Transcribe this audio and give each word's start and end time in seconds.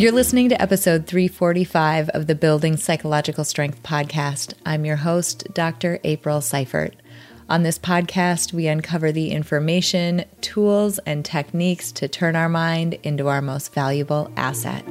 You're 0.00 0.12
listening 0.12 0.48
to 0.48 0.62
episode 0.62 1.06
345 1.06 2.08
of 2.08 2.26
the 2.26 2.34
Building 2.34 2.78
Psychological 2.78 3.44
Strength 3.44 3.82
podcast. 3.82 4.54
I'm 4.64 4.86
your 4.86 4.96
host, 4.96 5.46
Dr. 5.52 6.00
April 6.04 6.40
Seifert. 6.40 6.96
On 7.50 7.64
this 7.64 7.78
podcast, 7.78 8.54
we 8.54 8.66
uncover 8.66 9.12
the 9.12 9.30
information, 9.30 10.24
tools, 10.40 11.00
and 11.00 11.22
techniques 11.22 11.92
to 11.92 12.08
turn 12.08 12.34
our 12.34 12.48
mind 12.48 12.94
into 13.02 13.28
our 13.28 13.42
most 13.42 13.74
valuable 13.74 14.32
asset. 14.38 14.86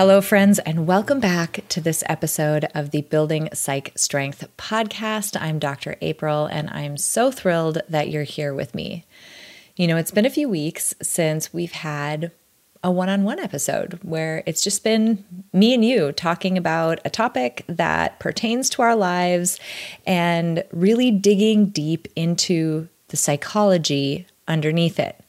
Hello, 0.00 0.22
friends, 0.22 0.58
and 0.60 0.86
welcome 0.86 1.20
back 1.20 1.62
to 1.68 1.78
this 1.78 2.02
episode 2.06 2.66
of 2.74 2.90
the 2.90 3.02
Building 3.02 3.50
Psych 3.52 3.92
Strength 3.96 4.48
podcast. 4.56 5.38
I'm 5.38 5.58
Dr. 5.58 5.96
April, 6.00 6.46
and 6.46 6.70
I'm 6.70 6.96
so 6.96 7.30
thrilled 7.30 7.82
that 7.86 8.08
you're 8.08 8.22
here 8.22 8.54
with 8.54 8.74
me. 8.74 9.04
You 9.76 9.86
know, 9.86 9.98
it's 9.98 10.10
been 10.10 10.24
a 10.24 10.30
few 10.30 10.48
weeks 10.48 10.94
since 11.02 11.52
we've 11.52 11.72
had 11.72 12.32
a 12.82 12.90
one 12.90 13.10
on 13.10 13.24
one 13.24 13.38
episode 13.38 13.98
where 14.00 14.42
it's 14.46 14.64
just 14.64 14.82
been 14.82 15.22
me 15.52 15.74
and 15.74 15.84
you 15.84 16.12
talking 16.12 16.56
about 16.56 16.98
a 17.04 17.10
topic 17.10 17.66
that 17.68 18.18
pertains 18.18 18.70
to 18.70 18.80
our 18.80 18.96
lives 18.96 19.60
and 20.06 20.64
really 20.72 21.10
digging 21.10 21.66
deep 21.66 22.08
into 22.16 22.88
the 23.08 23.18
psychology 23.18 24.26
underneath 24.48 24.98
it. 24.98 25.22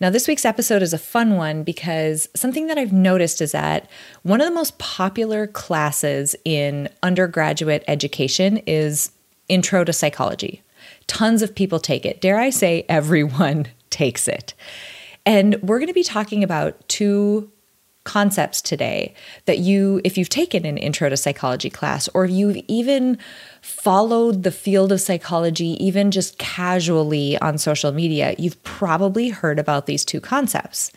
Now, 0.00 0.10
this 0.10 0.28
week's 0.28 0.44
episode 0.44 0.82
is 0.82 0.92
a 0.92 0.98
fun 0.98 1.36
one 1.36 1.64
because 1.64 2.28
something 2.36 2.68
that 2.68 2.78
I've 2.78 2.92
noticed 2.92 3.40
is 3.40 3.50
that 3.52 3.90
one 4.22 4.40
of 4.40 4.46
the 4.46 4.54
most 4.54 4.78
popular 4.78 5.48
classes 5.48 6.36
in 6.44 6.88
undergraduate 7.02 7.82
education 7.88 8.58
is 8.58 9.10
Intro 9.48 9.82
to 9.82 9.92
Psychology. 9.92 10.62
Tons 11.08 11.42
of 11.42 11.54
people 11.54 11.80
take 11.80 12.06
it. 12.06 12.20
Dare 12.20 12.38
I 12.38 12.50
say, 12.50 12.86
everyone 12.88 13.66
takes 13.90 14.28
it. 14.28 14.54
And 15.26 15.60
we're 15.62 15.78
going 15.78 15.88
to 15.88 15.94
be 15.94 16.04
talking 16.04 16.44
about 16.44 16.88
two 16.88 17.50
concepts 18.04 18.62
today 18.62 19.14
that 19.44 19.58
you, 19.58 20.00
if 20.04 20.16
you've 20.16 20.30
taken 20.30 20.64
an 20.64 20.78
intro 20.78 21.08
to 21.10 21.16
psychology 21.16 21.68
class, 21.68 22.08
or 22.14 22.24
if 22.24 22.30
you've 22.30 22.56
even 22.68 23.18
followed 23.68 24.44
the 24.44 24.50
field 24.50 24.90
of 24.90 25.00
psychology, 25.00 25.76
even 25.84 26.10
just 26.10 26.38
casually 26.38 27.36
on 27.38 27.58
social 27.58 27.92
media, 27.92 28.34
you've 28.38 28.60
probably 28.62 29.28
heard 29.28 29.58
about 29.58 29.84
these 29.84 30.04
two 30.04 30.20
concepts. 30.20 30.90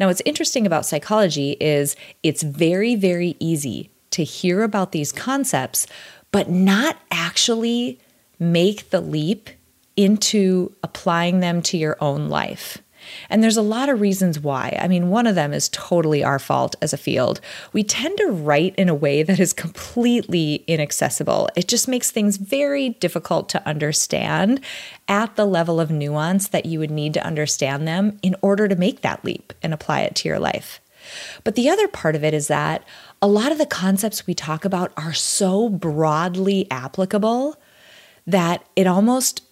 Now, 0.00 0.08
what's 0.08 0.22
interesting 0.24 0.66
about 0.66 0.84
psychology 0.84 1.56
is 1.60 1.94
it's 2.22 2.42
very, 2.42 2.96
very 2.96 3.36
easy 3.38 3.90
to 4.10 4.24
hear 4.24 4.64
about 4.64 4.90
these 4.92 5.12
concepts, 5.12 5.86
but 6.32 6.50
not 6.50 6.98
actually 7.12 8.00
make 8.40 8.90
the 8.90 9.00
leap 9.00 9.50
into 9.96 10.74
applying 10.82 11.38
them 11.40 11.62
to 11.62 11.76
your 11.76 11.96
own 12.00 12.28
life. 12.28 12.78
And 13.28 13.42
there's 13.42 13.56
a 13.56 13.62
lot 13.62 13.88
of 13.88 14.00
reasons 14.00 14.40
why. 14.40 14.78
I 14.80 14.88
mean, 14.88 15.10
one 15.10 15.26
of 15.26 15.34
them 15.34 15.52
is 15.52 15.68
totally 15.70 16.22
our 16.24 16.38
fault 16.38 16.76
as 16.82 16.92
a 16.92 16.98
field. 16.98 17.40
We 17.72 17.82
tend 17.82 18.18
to 18.18 18.30
write 18.30 18.74
in 18.76 18.88
a 18.88 18.94
way 18.94 19.22
that 19.22 19.40
is 19.40 19.52
completely 19.52 20.64
inaccessible. 20.66 21.48
It 21.56 21.68
just 21.68 21.88
makes 21.88 22.10
things 22.10 22.36
very 22.36 22.90
difficult 22.90 23.48
to 23.50 23.66
understand 23.66 24.60
at 25.08 25.36
the 25.36 25.46
level 25.46 25.80
of 25.80 25.90
nuance 25.90 26.48
that 26.48 26.66
you 26.66 26.78
would 26.78 26.90
need 26.90 27.14
to 27.14 27.24
understand 27.24 27.86
them 27.86 28.18
in 28.22 28.36
order 28.42 28.68
to 28.68 28.76
make 28.76 29.00
that 29.02 29.24
leap 29.24 29.52
and 29.62 29.72
apply 29.72 30.02
it 30.02 30.14
to 30.16 30.28
your 30.28 30.38
life. 30.38 30.80
But 31.44 31.54
the 31.54 31.70
other 31.70 31.88
part 31.88 32.16
of 32.16 32.24
it 32.24 32.34
is 32.34 32.48
that 32.48 32.84
a 33.22 33.28
lot 33.28 33.52
of 33.52 33.58
the 33.58 33.66
concepts 33.66 34.26
we 34.26 34.34
talk 34.34 34.64
about 34.64 34.92
are 34.96 35.14
so 35.14 35.68
broadly 35.68 36.66
applicable 36.70 37.56
that 38.26 38.64
it 38.76 38.86
almost, 38.86 39.42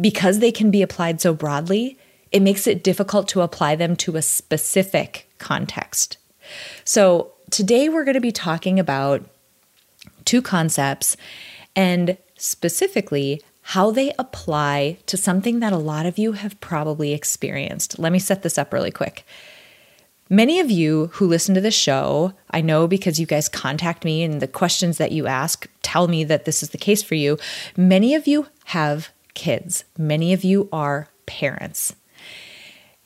because 0.00 0.38
they 0.38 0.52
can 0.52 0.70
be 0.70 0.82
applied 0.82 1.20
so 1.20 1.34
broadly, 1.34 1.98
it 2.32 2.40
makes 2.42 2.66
it 2.66 2.84
difficult 2.84 3.28
to 3.28 3.40
apply 3.40 3.76
them 3.76 3.96
to 3.96 4.16
a 4.16 4.22
specific 4.22 5.28
context. 5.38 6.18
So, 6.84 7.32
today 7.50 7.88
we're 7.88 8.04
going 8.04 8.14
to 8.14 8.20
be 8.20 8.32
talking 8.32 8.78
about 8.78 9.24
two 10.24 10.42
concepts 10.42 11.16
and 11.74 12.16
specifically 12.36 13.42
how 13.62 13.90
they 13.90 14.12
apply 14.18 14.98
to 15.06 15.16
something 15.16 15.60
that 15.60 15.72
a 15.72 15.78
lot 15.78 16.06
of 16.06 16.18
you 16.18 16.32
have 16.32 16.60
probably 16.60 17.12
experienced. 17.12 17.98
Let 17.98 18.12
me 18.12 18.18
set 18.18 18.42
this 18.42 18.58
up 18.58 18.72
really 18.72 18.90
quick. 18.90 19.24
Many 20.28 20.60
of 20.60 20.70
you 20.70 21.08
who 21.14 21.26
listen 21.26 21.54
to 21.56 21.60
this 21.60 21.74
show, 21.74 22.32
I 22.50 22.60
know 22.60 22.86
because 22.86 23.18
you 23.18 23.26
guys 23.26 23.48
contact 23.48 24.04
me 24.04 24.22
and 24.22 24.40
the 24.40 24.46
questions 24.46 24.98
that 24.98 25.12
you 25.12 25.26
ask 25.26 25.68
tell 25.82 26.06
me 26.06 26.22
that 26.24 26.44
this 26.44 26.62
is 26.62 26.70
the 26.70 26.78
case 26.78 27.02
for 27.02 27.16
you. 27.16 27.36
Many 27.76 28.14
of 28.14 28.28
you 28.28 28.46
have 28.66 29.10
kids, 29.34 29.84
many 29.98 30.32
of 30.32 30.44
you 30.44 30.68
are 30.72 31.08
parents. 31.26 31.94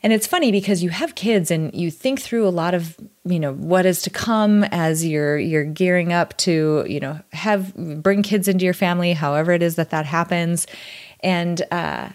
And 0.05 0.13
it's 0.13 0.27
funny 0.27 0.51
because 0.51 0.83
you 0.83 0.91
have 0.91 1.15
kids 1.15 1.49
and 1.49 1.73
you 1.73 1.89
think 1.89 2.21
through 2.21 2.47
a 2.47 2.49
lot 2.49 2.75
of, 2.75 2.95
you 3.23 3.39
know, 3.39 3.53
what 3.53 3.87
is 3.87 4.03
to 4.03 4.11
come 4.11 4.63
as 4.65 5.03
you're 5.03 5.39
you're 5.39 5.63
gearing 5.63 6.13
up 6.13 6.37
to, 6.37 6.85
you 6.87 6.99
know, 6.99 7.19
have 7.33 7.73
bring 8.03 8.21
kids 8.21 8.47
into 8.47 8.65
your 8.65 8.75
family, 8.75 9.13
however 9.13 9.51
it 9.51 9.63
is 9.63 9.77
that 9.77 9.89
that 9.89 10.05
happens. 10.05 10.67
And 11.21 11.63
uh 11.71 12.09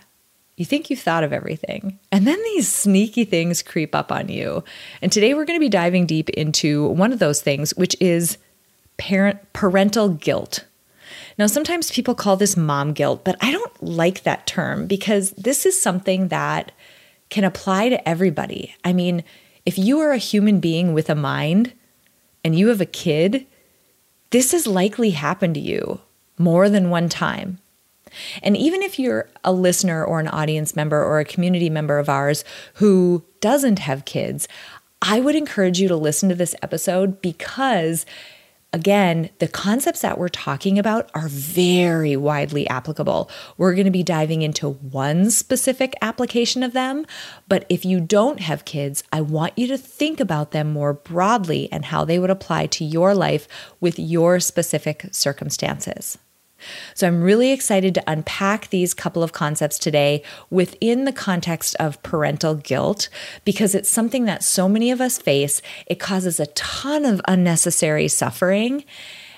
you 0.57 0.65
think 0.65 0.89
you've 0.89 1.01
thought 1.01 1.25
of 1.25 1.33
everything. 1.33 1.99
And 2.13 2.29
then 2.29 2.41
these 2.45 2.71
sneaky 2.71 3.25
things 3.25 3.61
creep 3.61 3.93
up 3.93 4.13
on 4.13 4.29
you. 4.29 4.63
And 5.03 5.11
today 5.11 5.35
we're 5.35 5.45
going 5.45 5.59
to 5.59 5.65
be 5.65 5.69
diving 5.69 6.07
deep 6.07 6.31
into 6.31 6.87
one 6.91 7.13
of 7.13 7.19
those 7.19 7.43
things, 7.43 7.75
which 7.75 7.97
is 7.99 8.39
parent 8.99 9.53
parental 9.53 10.11
guilt. 10.11 10.65
Now, 11.39 11.49
sometimes 11.49 11.91
people 11.91 12.15
call 12.15 12.37
this 12.37 12.57
mom 12.57 12.93
guilt, 12.93 13.25
but 13.25 13.37
I 13.41 13.51
don't 13.51 13.83
like 13.83 14.23
that 14.23 14.47
term 14.47 14.87
because 14.87 15.33
this 15.33 15.67
is 15.67 15.81
something 15.81 16.29
that 16.29 16.71
can 17.31 17.45
apply 17.45 17.89
to 17.89 18.09
everybody. 18.09 18.75
I 18.85 18.93
mean, 18.93 19.25
if 19.65 19.79
you 19.79 20.01
are 20.01 20.13
a 20.13 20.19
human 20.19 20.61
being 20.61 20.93
with 20.93 21.09
a 21.09 21.15
mind 21.15 21.73
and 22.45 22.59
you 22.59 22.69
have 22.69 22.81
a 22.81 22.87
kid, 22.87 23.47
this 24.31 24.53
has 24.53 24.67
likely 24.67 25.11
happened 25.11 25.55
to 25.55 25.61
you 25.61 26.01
more 26.39 26.69
than 26.69 26.91
one 26.91 27.09
time. 27.09 27.59
And 28.43 28.57
even 28.57 28.83
if 28.83 28.99
you're 28.99 29.29
a 29.45 29.53
listener 29.53 30.05
or 30.05 30.19
an 30.19 30.29
audience 30.29 30.75
member 30.75 31.03
or 31.03 31.21
a 31.21 31.25
community 31.25 31.71
member 31.71 31.99
of 31.99 32.09
ours 32.09 32.45
who 32.75 33.23
doesn't 33.41 33.79
have 33.81 34.05
kids, 34.05 34.49
I 35.03 35.21
would 35.21 35.37
encourage 35.37 35.81
you 35.81 35.89
to 35.89 35.97
listen 35.97 36.29
to 36.29 36.35
this 36.35 36.55
episode 36.63 37.23
because 37.23 38.05
Again, 38.73 39.31
the 39.41 39.49
concepts 39.49 40.01
that 40.03 40.17
we're 40.17 40.29
talking 40.29 40.79
about 40.79 41.11
are 41.13 41.27
very 41.27 42.17
widely 42.17 42.69
applicable. 42.69 43.29
We're 43.59 43.75
going 43.75 43.87
to 43.87 43.91
be 43.91 44.05
diving 44.05 44.43
into 44.43 44.71
one 44.71 45.31
specific 45.31 45.95
application 46.01 46.63
of 46.63 46.73
them, 46.73 47.05
but 47.49 47.67
if 47.69 47.85
you 47.85 48.01
don't 48.01 48.39
have 48.39 48.65
kids, 48.65 49.03
I 49.13 49.23
want 49.23 49.59
you 49.59 49.67
to 49.67 49.79
think 49.79 50.21
about 50.21 50.53
them 50.53 50.71
more 50.73 50.93
broadly 50.93 51.69
and 51.73 51.87
how 51.87 52.05
they 52.05 52.21
would 52.21 52.31
apply 52.31 52.67
to 52.67 52.85
your 52.85 53.13
life 53.13 53.49
with 53.81 53.99
your 53.99 54.39
specific 54.39 55.09
circumstances. 55.11 56.17
So 56.95 57.07
I'm 57.07 57.23
really 57.23 57.53
excited 57.53 57.95
to 57.95 58.03
unpack 58.07 58.69
these 58.71 58.95
couple 58.95 59.23
of 59.23 59.33
concepts 59.33 59.79
today 59.79 60.23
within 60.51 61.05
the 61.05 61.13
context 61.13 61.77
of 61.79 62.03
parental 62.03 62.55
guilt 62.55 63.09
because 63.45 63.75
it's 63.75 63.89
something 63.89 64.25
that 64.25 64.43
so 64.43 64.69
many 64.69 64.91
of 64.91 65.01
us 65.01 65.19
face. 65.19 65.63
It 65.87 65.99
causes 65.99 66.41
a 66.41 66.47
ton 66.47 67.05
of 67.05 67.21
unnecessary 67.27 68.09
suffering, 68.09 68.85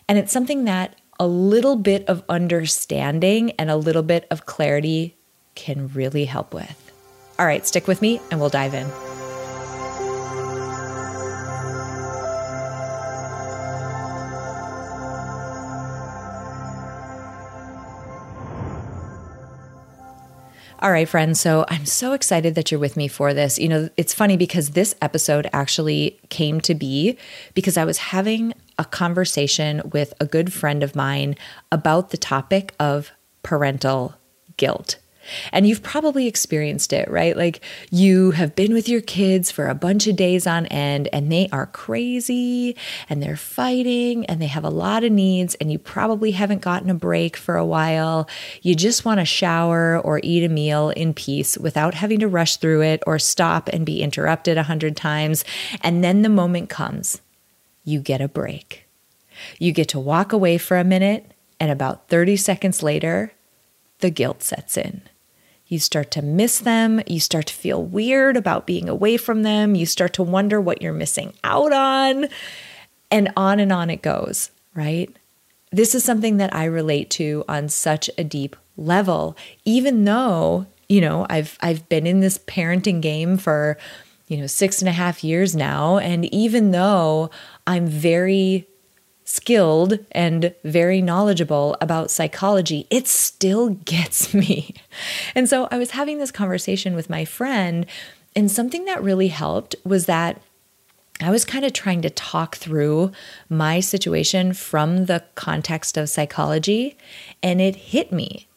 and 0.09 0.19
it's 0.19 0.33
something 0.33 0.65
that 0.65 0.97
a 1.21 1.27
little 1.27 1.77
bit 1.77 2.09
of 2.09 2.25
understanding 2.29 3.53
and 3.53 3.71
a 3.71 3.77
little 3.77 4.03
bit 4.03 4.27
of 4.31 4.47
clarity 4.47 5.17
can 5.55 5.89
really 5.89 6.25
help 6.25 6.53
with. 6.55 6.93
All 7.39 7.47
right, 7.47 7.67
stick 7.67 7.87
with 7.87 8.03
me 8.03 8.21
and 8.31 8.41
we'll 8.41 8.49
dive 8.49 8.75
in. 8.75 9.12
All 20.83 20.91
right, 20.91 21.09
friends. 21.09 21.41
So 21.41 21.65
I'm 21.69 21.87
so 21.87 22.13
excited 22.13 22.57
that 22.57 22.73
you're 22.73 22.81
with 22.81 22.97
me 22.97 23.07
for 23.07 23.33
this. 23.33 23.57
You 23.57 23.69
know, 23.69 23.89
it's 23.97 24.13
funny 24.13 24.37
because 24.37 24.71
this 24.71 24.97
episode 25.01 25.49
actually 25.53 26.19
came 26.29 26.61
to 26.63 26.75
be 26.75 27.17
because 27.55 27.77
I 27.77 27.85
was 27.85 27.99
having 27.99 28.53
a 28.81 28.85
conversation 28.85 29.81
with 29.93 30.13
a 30.19 30.27
good 30.27 30.53
friend 30.53 30.83
of 30.83 30.97
mine 30.97 31.37
about 31.71 32.11
the 32.11 32.17
topic 32.17 32.75
of 32.81 33.13
parental 33.45 34.17
guilt. 34.57 34.97
And 35.53 35.67
you've 35.67 35.83
probably 35.83 36.27
experienced 36.27 36.93
it, 36.93 37.11
right? 37.11 37.37
Like 37.37 37.61
you 37.91 38.33
have 38.33 38.55
been 38.55 38.73
with 38.73 38.89
your 38.89 39.01
kids 39.01 39.51
for 39.51 39.69
a 39.69 39.75
bunch 39.75 40.07
of 40.07 40.17
days 40.17 40.47
on 40.47 40.67
end 40.67 41.09
and 41.13 41.31
they 41.31 41.49
are 41.53 41.67
crazy 41.67 42.77
and 43.09 43.23
they're 43.23 43.37
fighting 43.37 44.27
and 44.27 44.41
they 44.41 44.47
have 44.47 44.65
a 44.65 44.71
lot 44.71 45.05
of 45.05 45.13
needs 45.13 45.55
and 45.57 45.71
you 45.71 45.79
probably 45.79 46.33
haven't 46.33 46.63
gotten 46.63 46.91
a 46.91 46.95
break 46.95 47.37
for 47.37 47.57
a 47.57 47.67
while. 47.67 48.29
You 48.63 48.75
just 48.75 49.05
want 49.05 49.21
to 49.21 49.25
shower 49.25 49.99
or 49.99 50.21
eat 50.23 50.45
a 50.45 50.49
meal 50.49 50.91
in 50.91 51.15
peace 51.15 51.59
without 51.59 51.95
having 51.95 52.21
to 52.21 52.29
rush 52.29 52.57
through 52.57 52.83
it 52.83 53.03
or 53.07 53.19
stop 53.19 53.69
and 53.69 53.87
be 53.87 54.03
interrupted 54.03 54.59
a 54.59 54.63
hundred 54.63 54.97
times. 54.97 55.45
And 55.81 56.03
then 56.03 56.23
the 56.23 56.29
moment 56.29 56.69
comes, 56.69 57.21
you 57.85 58.01
get 58.01 58.21
a 58.21 58.29
break. 58.29 58.87
You 59.59 59.73
get 59.73 59.89
to 59.89 60.01
walk 60.01 60.33
away 60.33 60.59
for 60.59 60.77
a 60.77 60.85
minute 60.85 61.33
and 61.59 61.71
about 61.71 62.09
30 62.09 62.37
seconds 62.37 62.83
later, 62.83 63.33
the 64.01 64.11
guilt 64.11 64.43
sets 64.43 64.77
in 64.77 65.03
You 65.73 65.79
start 65.79 66.11
to 66.11 66.21
miss 66.21 66.59
them. 66.59 67.01
You 67.07 67.19
start 67.19 67.47
to 67.47 67.55
feel 67.55 67.83
weird 67.83 68.37
about 68.37 68.67
being 68.67 68.91
away 68.91 69.17
from 69.17 69.43
them. 69.43 69.75
You 69.75 69.87
start 69.87 70.13
to 70.13 70.23
wonder 70.23 70.61
what 70.61 70.83
you're 70.83 70.93
missing 70.93 71.33
out 71.45 71.73
on. 71.73 72.29
And 73.11 73.33
on 73.39 73.59
and 73.59 73.73
on 73.73 73.89
it 73.89 74.03
goes, 74.03 74.51
right? 74.75 75.09
This 75.71 75.95
is 75.95 76.05
something 76.05 76.37
that 76.37 76.55
I 76.55 76.67
relate 76.67 77.09
to 77.13 77.43
on 77.49 77.71
such 77.71 78.11
a 78.19 78.23
deep 78.23 78.55
level, 78.77 79.35
even 79.65 80.05
though, 80.05 80.67
you 80.91 81.01
know, 81.01 81.25
I've 81.31 81.57
I've 81.63 81.89
been 81.89 82.07
in 82.07 82.21
this 82.21 82.37
parenting 82.37 83.01
game 83.01 83.39
for, 83.39 83.79
you 84.29 84.37
know, 84.37 84.47
six 84.47 84.83
and 84.83 84.91
a 84.91 84.93
half 84.93 85.25
years 85.25 85.57
now. 85.57 85.97
And 85.97 86.27
even 86.35 86.73
though 86.73 87.31
I'm 87.67 87.87
very 87.87 88.67
skilled 89.25 89.99
and 90.13 90.55
very 90.65 91.01
knowledgeable 91.01 91.77
about 91.81 92.11
psychology, 92.11 92.87
it 92.91 93.09
still 93.09 93.71
gets 93.71 94.35
me. 94.43 94.75
And 95.35 95.49
so 95.49 95.69
I 95.71 95.79
was 95.79 95.93
having 95.93 96.19
this 96.19 96.31
conversation 96.31 96.95
with 96.95 97.11
my 97.11 97.25
friend, 97.25 97.87
and 98.35 98.51
something 98.51 98.85
that 98.87 99.03
really 99.03 99.29
helped 99.29 99.77
was 99.85 100.07
that 100.07 100.41
I 101.21 101.31
was 101.31 101.45
kind 101.45 101.65
of 101.65 101.73
trying 101.73 102.03
to 102.03 102.11
talk 102.11 102.57
through 102.57 103.13
my 103.49 103.81
situation 103.81 104.55
from 104.55 105.07
the 105.07 105.23
context 105.35 105.97
of 105.97 106.09
psychology, 106.09 106.97
and 107.43 107.61
it 107.61 107.77
hit 107.77 108.11
me. 108.13 108.49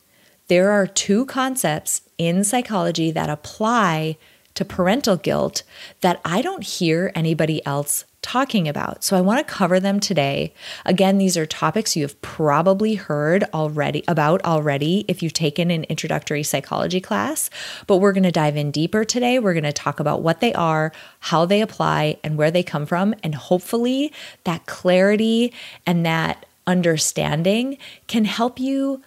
There 0.48 0.72
are 0.72 0.88
two 0.88 1.26
concepts 1.26 2.02
in 2.18 2.44
psychology 2.44 3.12
that 3.12 3.30
apply 3.30 4.18
to 4.56 4.66
parental 4.66 5.18
guilt 5.18 5.64
that 6.02 6.22
I 6.24 6.42
don't 6.42 6.64
hear 6.64 7.12
anybody 7.14 7.64
else 7.66 8.06
talking 8.26 8.68
about. 8.68 9.04
So 9.04 9.16
I 9.16 9.22
want 9.22 9.46
to 9.46 9.54
cover 9.54 9.80
them 9.80 10.00
today. 10.00 10.52
Again, 10.84 11.20
these 11.20 11.38
are 11.38 11.46
topics 11.46 11.96
you 11.96 12.02
have 12.02 12.20
probably 12.24 12.96
heard 12.96 13.44
already 13.54 14.04
about 14.08 14.44
already 14.44 15.06
if 15.08 15.22
you've 15.22 15.32
taken 15.32 15.70
an 15.70 15.84
introductory 15.84 16.42
psychology 16.42 17.00
class, 17.00 17.52
but 17.86 17.98
we're 17.98 18.14
going 18.14 18.24
to 18.24 18.32
dive 18.32 18.58
in 18.58 18.72
deeper 18.72 19.06
today. 19.06 19.38
We're 19.38 19.54
going 19.54 19.64
to 19.64 19.72
talk 19.72 20.00
about 20.00 20.24
what 20.24 20.42
they 20.42 20.54
are, 20.56 20.92
how 21.20 21.46
they 21.46 21.62
apply, 21.62 22.18
and 22.24 22.36
where 22.36 22.50
they 22.50 22.64
come 22.64 22.88
from, 22.88 23.14
and 23.22 23.36
hopefully 23.36 24.12
that 24.44 24.66
clarity 24.66 25.54
and 25.86 26.04
that 26.04 26.48
understanding 26.66 27.78
can 28.08 28.26
help 28.26 28.60
you 28.60 29.04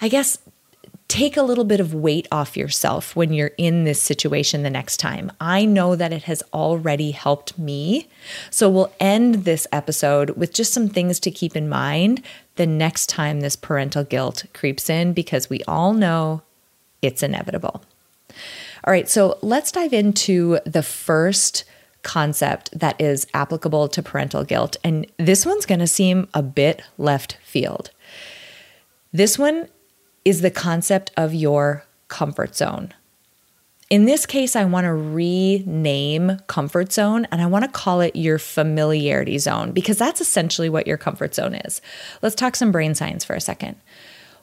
I 0.00 0.08
guess 0.08 0.38
take 1.08 1.38
a 1.38 1.42
little 1.42 1.64
bit 1.64 1.80
of 1.80 1.94
weight 1.94 2.28
off 2.30 2.54
yourself 2.54 3.16
when 3.16 3.32
you're 3.32 3.52
in 3.56 3.84
this 3.84 4.00
situation 4.00 4.62
the 4.62 4.70
next 4.70 4.98
time. 4.98 5.32
I 5.40 5.64
know 5.64 5.96
that 5.96 6.12
it 6.12 6.24
has 6.24 6.42
already 6.52 7.12
helped 7.12 7.58
me. 7.58 8.08
So 8.50 8.68
we'll 8.68 8.92
end 9.00 9.46
this 9.46 9.66
episode 9.72 10.30
with 10.30 10.52
just 10.52 10.74
some 10.74 10.88
things 10.88 11.18
to 11.20 11.30
keep 11.30 11.56
in 11.56 11.66
mind 11.66 12.22
the 12.56 12.66
next 12.66 13.08
time 13.08 13.40
this 13.40 13.56
parental 13.56 14.04
guilt 14.04 14.44
creeps 14.52 14.90
in, 14.90 15.14
because 15.14 15.48
we 15.48 15.62
all 15.66 15.94
know 15.94 16.42
it's 17.00 17.22
inevitable. 17.22 17.82
All 18.84 18.92
right, 18.92 19.08
so 19.08 19.38
let's 19.40 19.72
dive 19.72 19.94
into 19.94 20.58
the 20.66 20.82
first 20.82 21.64
concept 22.02 22.78
that 22.78 23.00
is 23.00 23.26
applicable 23.32 23.88
to 23.88 24.02
parental 24.02 24.44
guilt. 24.44 24.76
And 24.84 25.06
this 25.16 25.46
one's 25.46 25.66
going 25.66 25.80
to 25.80 25.86
seem 25.86 26.28
a 26.34 26.42
bit 26.42 26.82
left 26.98 27.38
field. 27.42 27.90
This 29.12 29.38
one 29.38 29.68
is 30.28 30.42
the 30.42 30.50
concept 30.50 31.10
of 31.16 31.32
your 31.32 31.84
comfort 32.08 32.54
zone. 32.54 32.92
In 33.88 34.04
this 34.04 34.26
case, 34.26 34.54
I 34.54 34.66
want 34.66 34.84
to 34.84 34.92
rename 34.92 36.38
comfort 36.46 36.92
zone 36.92 37.26
and 37.32 37.40
I 37.40 37.46
want 37.46 37.64
to 37.64 37.70
call 37.70 38.02
it 38.02 38.14
your 38.14 38.38
familiarity 38.38 39.38
zone 39.38 39.72
because 39.72 39.96
that's 39.96 40.20
essentially 40.20 40.68
what 40.68 40.86
your 40.86 40.98
comfort 40.98 41.34
zone 41.34 41.54
is. 41.54 41.80
Let's 42.20 42.34
talk 42.34 42.56
some 42.56 42.70
brain 42.70 42.94
science 42.94 43.24
for 43.24 43.34
a 43.34 43.40
second. 43.40 43.76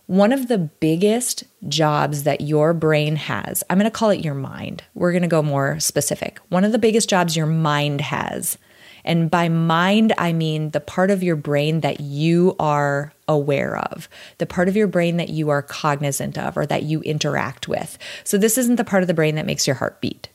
One 0.08 0.34
of 0.34 0.48
the 0.48 0.58
biggest 0.58 1.44
jobs 1.68 2.24
that 2.24 2.42
your 2.42 2.74
brain 2.74 3.16
has, 3.18 3.64
I'm 3.70 3.78
going 3.78 3.86
to 3.86 3.96
call 3.96 4.10
it 4.10 4.26
your 4.26 4.34
mind. 4.34 4.84
We're 4.96 5.12
going 5.12 5.22
to 5.22 5.28
go 5.28 5.44
more 5.44 5.80
specific. 5.80 6.40
One 6.50 6.64
of 6.64 6.72
the 6.72 6.80
biggest 6.80 7.08
jobs 7.08 7.38
your 7.38 7.46
mind 7.46 8.02
has 8.02 8.58
and 9.06 9.32
by 9.32 9.48
mind, 9.48 10.14
I 10.18 10.34
mean 10.34 10.72
the 10.72 10.80
part 10.82 11.12
of 11.12 11.24
your 11.24 11.36
brain 11.36 11.82
that 11.82 12.02
you 12.02 12.56
are 12.60 13.14
aware 13.28 13.78
of, 13.78 14.10
the 14.40 14.46
part 14.46 14.68
of 14.68 14.76
your 14.76 14.88
brain 14.88 15.18
that 15.18 15.30
you 15.30 15.50
are 15.50 15.62
cognizant 15.62 16.38
of 16.38 16.58
or 16.58 16.66
that 16.66 16.84
you 16.84 17.02
interact 17.02 17.68
with. 17.68 17.98
So, 18.24 18.38
this 18.38 18.58
isn't 18.58 18.76
the 18.76 18.84
part 18.84 19.04
of 19.04 19.08
the 19.08 19.14
brain 19.14 19.36
that 19.36 19.46
makes 19.46 19.68
your 19.68 19.76
heart 19.76 20.02
beat. 20.02 20.28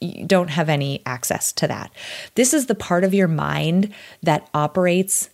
You 0.00 0.24
don't 0.24 0.50
have 0.50 0.68
any 0.68 1.02
access 1.04 1.52
to 1.54 1.66
that. 1.66 1.92
This 2.36 2.54
is 2.54 2.66
the 2.66 2.74
part 2.74 3.02
of 3.02 3.12
your 3.12 3.28
mind 3.28 3.92
that 4.22 4.48
operates 4.54 5.28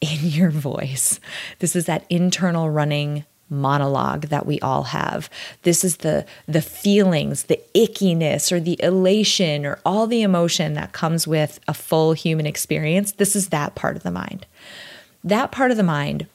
in 0.00 0.18
your 0.22 0.50
voice. 0.50 1.20
This 1.58 1.76
is 1.76 1.86
that 1.86 2.06
internal 2.08 2.70
running 2.70 3.26
monologue 3.50 4.28
that 4.28 4.46
we 4.46 4.60
all 4.60 4.84
have. 4.84 5.28
This 5.62 5.84
is 5.84 5.98
the 5.98 6.24
the 6.46 6.62
feelings, 6.62 7.44
the 7.44 7.60
ickiness 7.74 8.52
or 8.52 8.60
the 8.60 8.80
elation 8.82 9.66
or 9.66 9.78
all 9.84 10.06
the 10.06 10.22
emotion 10.22 10.74
that 10.74 10.92
comes 10.92 11.26
with 11.26 11.60
a 11.68 11.74
full 11.74 12.12
human 12.12 12.46
experience. 12.46 13.12
This 13.12 13.36
is 13.36 13.48
that 13.48 13.74
part 13.74 13.96
of 13.96 14.02
the 14.02 14.10
mind. 14.10 14.46
That 15.22 15.52
part 15.52 15.70
of 15.70 15.76
the 15.76 15.82
mind 15.82 16.26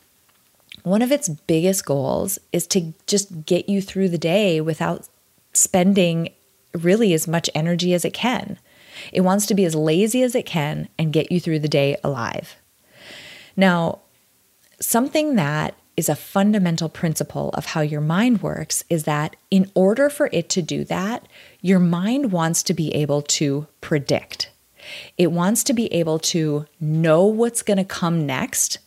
one 0.85 1.01
of 1.01 1.11
its 1.11 1.27
biggest 1.27 1.83
goals 1.83 2.37
is 2.51 2.67
to 2.67 2.93
just 3.07 3.45
get 3.45 3.67
you 3.67 3.81
through 3.81 4.07
the 4.09 4.19
day 4.19 4.61
without 4.61 5.09
spending 5.51 6.29
really 6.73 7.11
as 7.13 7.27
much 7.27 7.49
energy 7.55 7.93
as 7.95 8.05
it 8.05 8.13
can. 8.13 8.59
It 9.11 9.21
wants 9.21 9.47
to 9.47 9.55
be 9.55 9.65
as 9.65 9.73
lazy 9.73 10.21
as 10.21 10.35
it 10.35 10.45
can 10.45 10.87
and 10.99 11.11
get 11.11 11.31
you 11.31 11.39
through 11.39 11.59
the 11.59 11.67
day 11.67 11.97
alive. 12.03 12.55
Now, 13.57 13.99
something 14.79 15.35
that 15.35 15.73
is 15.97 16.09
a 16.09 16.15
fundamental 16.15 16.89
principle 16.89 17.49
of 17.51 17.67
how 17.67 17.81
your 17.81 18.01
mind 18.01 18.41
works 18.41 18.83
is 18.89 19.03
that 19.03 19.35
in 19.49 19.71
order 19.75 20.09
for 20.09 20.29
it 20.33 20.49
to 20.49 20.61
do 20.61 20.83
that, 20.85 21.27
your 21.61 21.79
mind 21.79 22.31
wants 22.31 22.63
to 22.63 22.73
be 22.73 22.93
able 22.93 23.21
to 23.21 23.67
predict. 23.81 24.51
It 25.17 25.31
wants 25.31 25.63
to 25.63 25.73
be 25.73 25.91
able 25.93 26.19
to 26.19 26.65
know 26.79 27.25
what's 27.25 27.61
going 27.61 27.77
to 27.77 27.85
come 27.85 28.25
next 28.25 28.79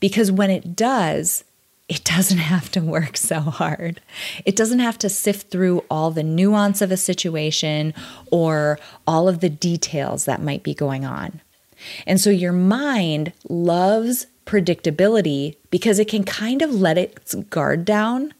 because 0.00 0.32
when 0.32 0.50
it 0.50 0.74
does, 0.74 1.44
it 1.88 2.04
doesn't 2.04 2.38
have 2.52 2.70
to 2.72 2.80
work 2.80 3.16
so 3.16 3.40
hard. 3.40 4.00
It 4.44 4.56
doesn't 4.56 4.78
have 4.78 4.98
to 4.98 5.08
sift 5.08 5.50
through 5.50 5.84
all 5.90 6.10
the 6.10 6.22
nuance 6.22 6.80
of 6.80 6.90
a 6.90 6.96
situation 6.96 7.94
or 8.30 8.78
all 9.06 9.28
of 9.28 9.40
the 9.40 9.50
details 9.50 10.24
that 10.24 10.42
might 10.42 10.62
be 10.62 10.74
going 10.74 11.04
on. 11.04 11.40
And 12.06 12.20
so 12.20 12.30
your 12.30 12.52
mind 12.52 13.32
loves 13.48 14.26
predictability 14.46 15.56
because 15.70 15.98
it 15.98 16.08
can 16.08 16.24
kind 16.24 16.62
of 16.62 16.70
let 16.70 16.98
its 16.98 17.34
guard 17.34 17.84
down 17.84 18.32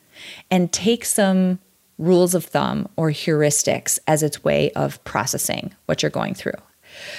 and 0.50 0.72
take 0.72 1.04
some 1.04 1.58
rules 1.98 2.34
of 2.34 2.44
thumb 2.44 2.88
or 2.96 3.10
heuristics 3.10 3.98
as 4.06 4.22
its 4.22 4.42
way 4.42 4.70
of 4.72 5.02
processing 5.04 5.74
what 5.86 6.02
you're 6.02 6.10
going 6.10 6.34
through. 6.34 6.52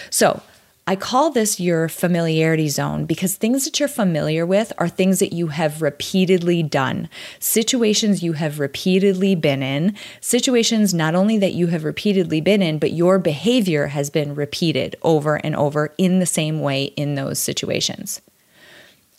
So, 0.10 0.42
I 0.88 0.96
call 0.96 1.32
this 1.32 1.60
your 1.60 1.90
familiarity 1.90 2.70
zone 2.70 3.06
because 3.06 3.36
things 3.36 3.66
that 3.66 3.80
you're 3.80 3.90
familiar 3.90 4.46
with 4.46 4.72
are 4.78 4.88
things 4.88 5.18
that 5.18 5.34
you 5.34 5.48
have 5.48 5.82
repeatedly 5.82 6.62
done, 6.62 7.10
situations 7.40 8.22
you 8.22 8.34
have 8.34 8.60
repeatedly 8.60 9.34
been 9.34 9.64
in, 9.64 9.96
situations 10.22 10.94
not 10.94 11.16
only 11.16 11.40
that 11.40 11.56
you 11.56 11.68
have 11.68 11.86
repeatedly 11.86 12.40
been 12.40 12.62
in, 12.62 12.78
but 12.78 12.94
your 12.94 13.18
behavior 13.18 13.88
has 13.88 14.12
been 14.12 14.36
repeated 14.36 14.96
over 15.02 15.38
and 15.38 15.56
over 15.56 15.92
in 15.98 16.20
the 16.20 16.28
same 16.28 16.62
way 16.62 16.84
in 16.84 17.16
those 17.16 17.40
situations. 17.40 18.22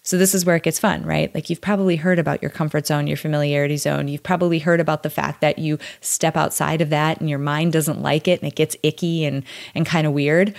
So 0.06 0.16
this 0.16 0.36
is 0.36 0.44
where 0.44 0.54
it 0.54 0.62
gets 0.62 0.78
fun, 0.78 1.04
right? 1.04 1.34
Like 1.34 1.50
you've 1.50 1.60
probably 1.60 1.96
heard 1.96 2.20
about 2.20 2.40
your 2.40 2.50
comfort 2.52 2.86
zone, 2.86 3.08
your 3.08 3.16
familiarity 3.16 3.76
zone. 3.76 4.06
You've 4.06 4.22
probably 4.22 4.60
heard 4.60 4.78
about 4.78 5.02
the 5.02 5.10
fact 5.10 5.40
that 5.40 5.58
you 5.58 5.80
step 6.00 6.36
outside 6.36 6.80
of 6.80 6.90
that 6.90 7.18
and 7.20 7.28
your 7.28 7.40
mind 7.40 7.72
doesn't 7.72 8.00
like 8.00 8.28
it 8.28 8.40
and 8.40 8.46
it 8.46 8.54
gets 8.54 8.76
icky 8.84 9.24
and 9.24 9.42
and 9.74 9.84
kind 9.84 10.06
of 10.06 10.12
weird. 10.12 10.54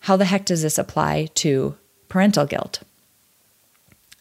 How 0.00 0.18
the 0.18 0.26
heck 0.26 0.44
does 0.44 0.60
this 0.60 0.76
apply 0.76 1.28
to 1.36 1.76
parental 2.10 2.44
guilt? 2.44 2.82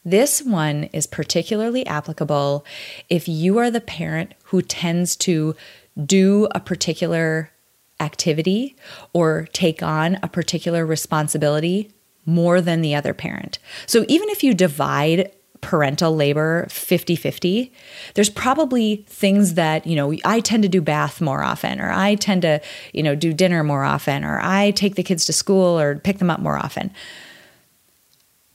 This 0.06 0.42
one 0.42 0.86
is 0.86 1.08
particularly 1.08 1.86
applicable 1.86 2.66
if 3.10 3.28
you 3.28 3.58
are 3.58 3.70
the 3.70 3.82
parent 3.82 4.34
who 4.46 4.62
tends 4.62 5.18
to 5.18 5.58
do 6.06 6.48
a 6.52 6.62
particular 6.62 7.52
activity 8.00 8.78
or 9.12 9.50
take 9.52 9.84
on 9.84 10.18
a 10.24 10.30
particular 10.30 10.86
responsibility 10.86 11.92
more 12.26 12.62
than 12.62 12.82
the 12.82 12.96
other 12.96 13.14
parent. 13.14 13.60
So 13.86 14.06
even 14.08 14.30
if 14.30 14.44
you 14.44 14.54
divide 14.54 15.32
parental 15.62 16.16
labor 16.16 16.66
50-50 16.70 17.72
there's 18.14 18.30
probably 18.30 19.04
things 19.08 19.56
that 19.56 19.86
you 19.86 19.96
know 19.96 20.14
i 20.24 20.40
tend 20.40 20.64
to 20.64 20.70
do 20.70 20.82
bath 20.82 21.20
more 21.20 21.44
often 21.44 21.82
or 21.82 21.92
i 21.92 22.16
tend 22.16 22.44
to 22.44 22.62
you 22.94 23.04
know 23.04 23.14
do 23.14 23.34
dinner 23.34 23.62
more 23.62 23.84
often 23.84 24.24
or 24.24 24.40
i 24.42 24.72
take 24.72 24.96
the 24.96 25.04
kids 25.04 25.26
to 25.26 25.34
school 25.34 25.78
or 25.78 25.98
pick 25.98 26.20
them 26.20 26.30
up 26.30 26.40
more 26.40 26.58
often 26.58 26.92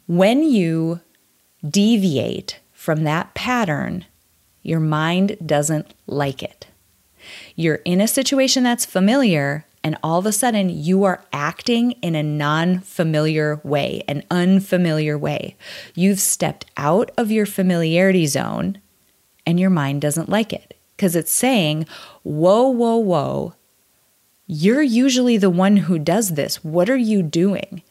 when 0.06 0.42
you 0.42 1.00
deviate 1.68 2.58
from 2.72 3.04
that 3.04 3.34
pattern 3.34 4.06
your 4.62 4.80
mind 4.80 5.36
doesn't 5.44 5.92
like 6.06 6.42
it 6.42 6.68
you're 7.54 7.82
in 7.84 8.00
a 8.00 8.08
situation 8.08 8.62
that's 8.62 8.86
familiar 8.86 9.66
and 9.84 9.98
all 10.02 10.18
of 10.18 10.26
a 10.26 10.32
sudden 10.32 10.70
you 10.70 11.04
are 11.04 11.22
acting 11.32 11.92
in 12.02 12.14
a 12.16 12.22
non 12.22 12.80
familiar 12.80 13.60
way, 13.62 14.02
an 14.08 14.24
unfamiliar 14.30 15.16
way. 15.18 15.56
You've 15.94 16.20
stepped 16.20 16.64
out 16.78 17.10
of 17.18 17.30
your 17.30 17.46
familiarity 17.46 18.26
zone 18.26 18.80
and 19.46 19.60
your 19.60 19.70
mind 19.70 20.00
doesn't 20.00 20.28
like 20.30 20.52
it. 20.52 20.74
because 20.96 21.14
it's 21.14 21.32
saying, 21.32 21.86
Whoa, 22.22 22.68
whoa, 22.68 22.96
whoa. 22.96 23.54
You're 24.46 24.82
usually 24.82 25.36
the 25.36 25.50
one 25.50 25.76
who 25.78 25.98
does 25.98 26.30
this. 26.30 26.62
What 26.64 26.88
are 26.90 26.96
you 26.96 27.22
doing? 27.22 27.82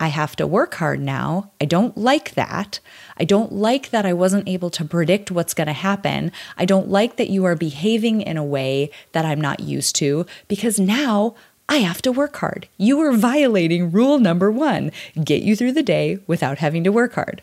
I 0.00 0.08
have 0.08 0.34
to 0.36 0.46
work 0.46 0.74
hard 0.76 0.98
now. 0.98 1.50
I 1.60 1.66
don't 1.66 1.96
like 1.96 2.32
that. 2.32 2.80
I 3.18 3.24
don't 3.24 3.52
like 3.52 3.90
that 3.90 4.06
I 4.06 4.14
wasn't 4.14 4.48
able 4.48 4.70
to 4.70 4.84
predict 4.84 5.30
what's 5.30 5.52
going 5.52 5.66
to 5.66 5.74
happen. 5.74 6.32
I 6.56 6.64
don't 6.64 6.88
like 6.88 7.16
that 7.16 7.28
you 7.28 7.44
are 7.44 7.54
behaving 7.54 8.22
in 8.22 8.38
a 8.38 8.44
way 8.44 8.90
that 9.12 9.26
I'm 9.26 9.40
not 9.40 9.60
used 9.60 9.94
to 9.96 10.24
because 10.48 10.80
now 10.80 11.34
I 11.68 11.76
have 11.76 12.00
to 12.02 12.12
work 12.12 12.36
hard. 12.38 12.66
You 12.78 12.98
are 13.00 13.12
violating 13.12 13.92
rule 13.92 14.18
number 14.18 14.50
one 14.50 14.90
get 15.22 15.42
you 15.42 15.54
through 15.54 15.72
the 15.72 15.82
day 15.82 16.18
without 16.26 16.58
having 16.58 16.82
to 16.84 16.90
work 16.90 17.12
hard. 17.12 17.42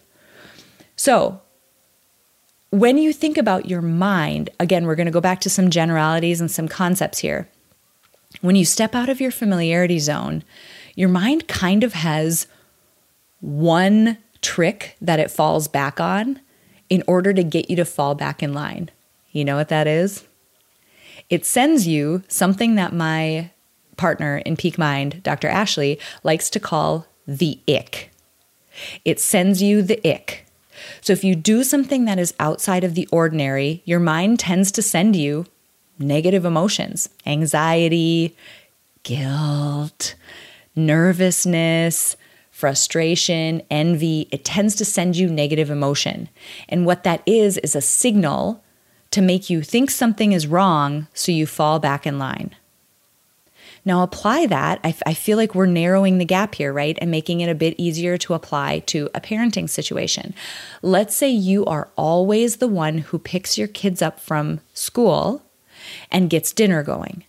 So, 0.96 1.42
when 2.72 2.98
you 2.98 3.14
think 3.14 3.38
about 3.38 3.70
your 3.70 3.82
mind, 3.82 4.50
again, 4.60 4.86
we're 4.86 4.96
going 4.96 5.06
to 5.06 5.12
go 5.12 5.22
back 5.22 5.40
to 5.42 5.50
some 5.50 5.70
generalities 5.70 6.42
and 6.42 6.52
some 6.52 6.68
concepts 6.68 7.20
here. 7.20 7.48
When 8.42 8.56
you 8.56 8.66
step 8.66 8.96
out 8.96 9.10
of 9.10 9.22
your 9.22 9.32
familiarity 9.32 10.00
zone, 10.00 10.44
your 10.98 11.10
mind 11.10 11.48
kind 11.48 11.84
of 11.84 11.94
has 11.94 12.48
one 13.40 14.18
trick 14.42 14.98
that 15.00 15.20
it 15.20 15.30
falls 15.30 15.68
back 15.68 16.00
on 16.00 16.42
in 16.90 17.04
order 17.08 17.34
to 17.34 17.44
get 17.44 17.70
you 17.70 17.76
to 17.76 17.86
fall 17.86 18.16
back 18.16 18.42
in 18.42 18.52
line. 18.52 18.90
You 19.32 19.46
know 19.46 19.56
what 19.56 19.70
that 19.70 19.86
is? 19.86 20.26
It 21.30 21.46
sends 21.46 21.88
you 21.88 22.24
something 22.28 22.76
that 22.76 22.94
my 22.94 23.52
partner 23.96 24.38
in 24.40 24.58
Peak 24.58 24.80
Mind, 24.80 25.22
Dr. 25.22 25.48
Ashley, 25.48 26.00
likes 26.24 26.50
to 26.50 26.60
call 26.60 27.06
the 27.28 27.60
ick. 27.70 28.12
It 29.06 29.20
sends 29.20 29.62
you 29.62 29.84
the 29.84 30.02
ick. 30.04 30.48
So 31.02 31.14
if 31.14 31.24
you 31.24 31.36
do 31.36 31.64
something 31.64 32.06
that 32.06 32.18
is 32.18 32.34
outside 32.40 32.84
of 32.84 32.96
the 32.96 33.08
ordinary, 33.12 33.84
your 33.86 34.00
mind 34.00 34.40
tends 34.40 34.72
to 34.72 34.82
send 34.82 35.16
you 35.16 35.46
negative 36.00 36.44
emotions, 36.44 37.10
anxiety, 37.28 38.36
guilt, 39.04 40.16
nervousness, 40.78 42.16
frustration, 42.52 43.62
envy. 43.70 44.28
It 44.32 44.46
tends 44.46 44.76
to 44.76 44.86
send 44.86 45.18
you 45.18 45.30
negative 45.30 45.70
emotion. 45.70 46.30
And 46.70 46.86
what 46.86 47.04
that 47.04 47.22
is, 47.26 47.58
is 47.60 47.76
a 47.76 47.82
signal 47.82 48.64
to 49.12 49.22
make 49.22 49.50
you 49.50 49.62
think 49.62 49.90
something 49.90 50.32
is 50.32 50.48
wrong 50.48 51.08
so 51.14 51.32
you 51.32 51.46
fall 51.46 51.80
back 51.80 52.06
in 52.08 52.20
line. 52.20 52.56
Now, 53.86 54.04
apply 54.04 54.48
that. 54.48 54.82
I, 54.84 54.90
f- 54.90 55.04
I 55.06 55.14
feel 55.14 55.38
like 55.38 55.56
we're 55.56 55.66
narrowing 55.66 56.18
the 56.18 56.26
gap 56.26 56.56
here, 56.56 56.74
right? 56.74 56.98
And 57.00 57.10
making 57.10 57.40
it 57.40 57.50
a 57.50 57.56
bit 57.56 57.74
easier 57.78 58.18
to 58.18 58.34
apply 58.34 58.80
to 58.80 59.10
a 59.16 59.22
parenting 59.22 59.70
situation. 59.70 60.34
Let's 60.82 61.16
say 61.16 61.30
you 61.30 61.64
are 61.66 61.88
always 61.96 62.58
the 62.58 62.68
one 62.68 62.98
who 62.98 63.18
picks 63.18 63.58
your 63.58 63.70
kids 63.70 64.02
up 64.02 64.20
from 64.20 64.60
school 64.74 65.42
and 66.12 66.30
gets 66.30 66.52
dinner 66.52 66.84
going. 66.84 67.24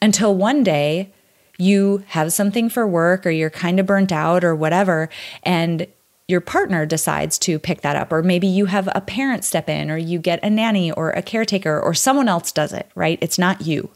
Until 0.00 0.36
one 0.36 0.62
day, 0.62 1.12
you 1.58 2.04
have 2.08 2.32
something 2.32 2.68
for 2.68 2.86
work 2.86 3.26
or 3.26 3.30
you're 3.30 3.50
kind 3.50 3.80
of 3.80 3.86
burnt 3.86 4.12
out 4.12 4.44
or 4.44 4.54
whatever, 4.54 5.08
and 5.42 5.86
your 6.28 6.40
partner 6.40 6.84
decides 6.86 7.38
to 7.38 7.58
pick 7.58 7.82
that 7.82 7.94
up, 7.94 8.12
or 8.12 8.22
maybe 8.22 8.48
you 8.48 8.66
have 8.66 8.88
a 8.94 9.00
parent 9.00 9.44
step 9.44 9.68
in, 9.68 9.90
or 9.90 9.96
you 9.96 10.18
get 10.18 10.42
a 10.42 10.50
nanny 10.50 10.90
or 10.90 11.10
a 11.10 11.22
caretaker, 11.22 11.80
or 11.80 11.94
someone 11.94 12.28
else 12.28 12.50
does 12.50 12.72
it, 12.72 12.90
right? 12.96 13.18
It's 13.22 13.38
not 13.38 13.62
you. 13.62 13.90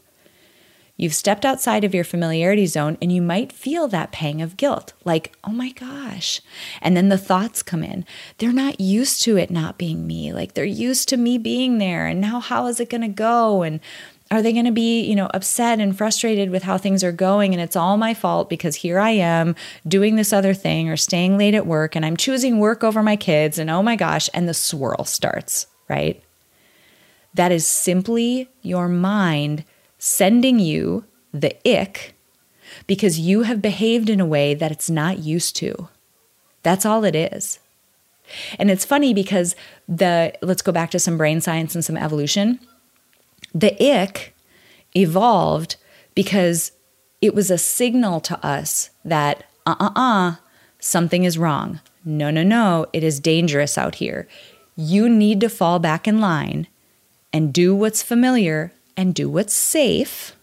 You've 0.95 1.15
stepped 1.15 1.45
outside 1.45 1.83
of 1.83 1.95
your 1.95 2.03
familiarity 2.03 2.67
zone 2.67 2.95
and 3.01 3.11
you 3.11 3.23
might 3.23 3.51
feel 3.51 3.87
that 3.87 4.11
pang 4.11 4.39
of 4.39 4.55
guilt, 4.55 4.93
like, 5.03 5.35
oh 5.43 5.51
my 5.51 5.71
gosh. 5.71 6.41
And 6.79 6.95
then 6.95 7.09
the 7.09 7.17
thoughts 7.17 7.63
come 7.63 7.83
in. 7.83 8.05
They're 8.37 8.53
not 8.53 8.79
used 8.79 9.23
to 9.23 9.35
it 9.35 9.49
not 9.49 9.79
being 9.79 10.05
me. 10.05 10.31
Like 10.31 10.53
they're 10.53 10.63
used 10.63 11.09
to 11.09 11.17
me 11.17 11.39
being 11.39 11.79
there. 11.79 12.05
And 12.05 12.21
now 12.21 12.39
how 12.39 12.67
is 12.67 12.79
it 12.79 12.91
going 12.91 13.01
to 13.01 13.07
go? 13.07 13.63
And 13.63 13.79
are 14.31 14.41
they 14.41 14.53
going 14.53 14.65
to 14.65 14.71
be, 14.71 15.01
you 15.01 15.15
know, 15.15 15.29
upset 15.33 15.79
and 15.79 15.95
frustrated 15.95 16.49
with 16.49 16.63
how 16.63 16.77
things 16.77 17.03
are 17.03 17.11
going 17.11 17.53
and 17.53 17.61
it's 17.61 17.75
all 17.75 17.97
my 17.97 18.13
fault 18.13 18.49
because 18.49 18.75
here 18.75 18.97
I 18.97 19.11
am 19.11 19.55
doing 19.85 20.15
this 20.15 20.31
other 20.31 20.53
thing 20.53 20.89
or 20.89 20.95
staying 20.95 21.37
late 21.37 21.53
at 21.53 21.67
work 21.67 21.95
and 21.95 22.05
I'm 22.05 22.15
choosing 22.15 22.57
work 22.57 22.81
over 22.83 23.03
my 23.03 23.17
kids 23.17 23.59
and 23.59 23.69
oh 23.69 23.83
my 23.83 23.97
gosh, 23.97 24.29
and 24.33 24.47
the 24.47 24.53
swirl 24.53 25.03
starts, 25.03 25.67
right? 25.89 26.23
That 27.33 27.51
is 27.51 27.67
simply 27.67 28.49
your 28.61 28.87
mind 28.87 29.65
sending 29.99 30.59
you 30.59 31.03
the 31.33 31.55
ick 31.67 32.15
because 32.87 33.19
you 33.19 33.43
have 33.43 33.61
behaved 33.61 34.09
in 34.09 34.21
a 34.21 34.25
way 34.25 34.53
that 34.53 34.71
it's 34.71 34.89
not 34.89 35.19
used 35.19 35.57
to. 35.57 35.89
That's 36.63 36.85
all 36.85 37.03
it 37.03 37.15
is. 37.15 37.59
And 38.57 38.71
it's 38.71 38.85
funny 38.85 39.13
because 39.13 39.57
the 39.89 40.33
let's 40.41 40.61
go 40.61 40.71
back 40.71 40.91
to 40.91 40.99
some 40.99 41.17
brain 41.17 41.41
science 41.41 41.75
and 41.75 41.83
some 41.83 41.97
evolution. 41.97 42.59
The 43.53 43.75
ick 43.81 44.35
evolved 44.95 45.75
because 46.15 46.71
it 47.21 47.33
was 47.33 47.51
a 47.51 47.57
signal 47.57 48.19
to 48.21 48.45
us 48.45 48.89
that 49.05 49.43
uh 49.65 49.75
uh 49.79 49.91
uh 49.95 50.35
something 50.79 51.23
is 51.23 51.37
wrong. 51.37 51.79
No, 52.03 52.31
no, 52.31 52.43
no, 52.43 52.87
it 52.93 53.03
is 53.03 53.19
dangerous 53.19 53.77
out 53.77 53.95
here. 53.95 54.27
You 54.75 55.07
need 55.07 55.39
to 55.41 55.49
fall 55.49 55.79
back 55.79 56.07
in 56.07 56.19
line 56.19 56.67
and 57.31 57.53
do 57.53 57.75
what's 57.75 58.01
familiar 58.01 58.73
and 58.97 59.13
do 59.13 59.29
what's 59.29 59.53
safe 59.53 60.35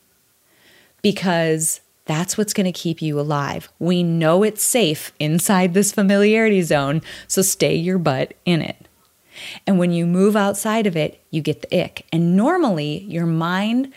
because 1.02 1.80
that's 2.06 2.38
what's 2.38 2.54
going 2.54 2.64
to 2.64 2.72
keep 2.72 3.02
you 3.02 3.20
alive. 3.20 3.68
We 3.78 4.02
know 4.02 4.42
it's 4.42 4.62
safe 4.62 5.12
inside 5.18 5.74
this 5.74 5.92
familiarity 5.92 6.62
zone, 6.62 7.02
so 7.26 7.42
stay 7.42 7.74
your 7.74 7.98
butt 7.98 8.34
in 8.44 8.62
it. 8.62 8.88
And 9.66 9.78
when 9.78 9.92
you 9.92 10.07
move 10.07 10.37
outside 10.37 10.87
of 10.87 10.97
it, 10.97 11.23
you 11.30 11.42
get 11.42 11.62
the 11.62 11.85
ick. 11.85 12.07
And 12.12 12.37
normally, 12.37 13.04
your 13.04 13.26
mind 13.26 13.92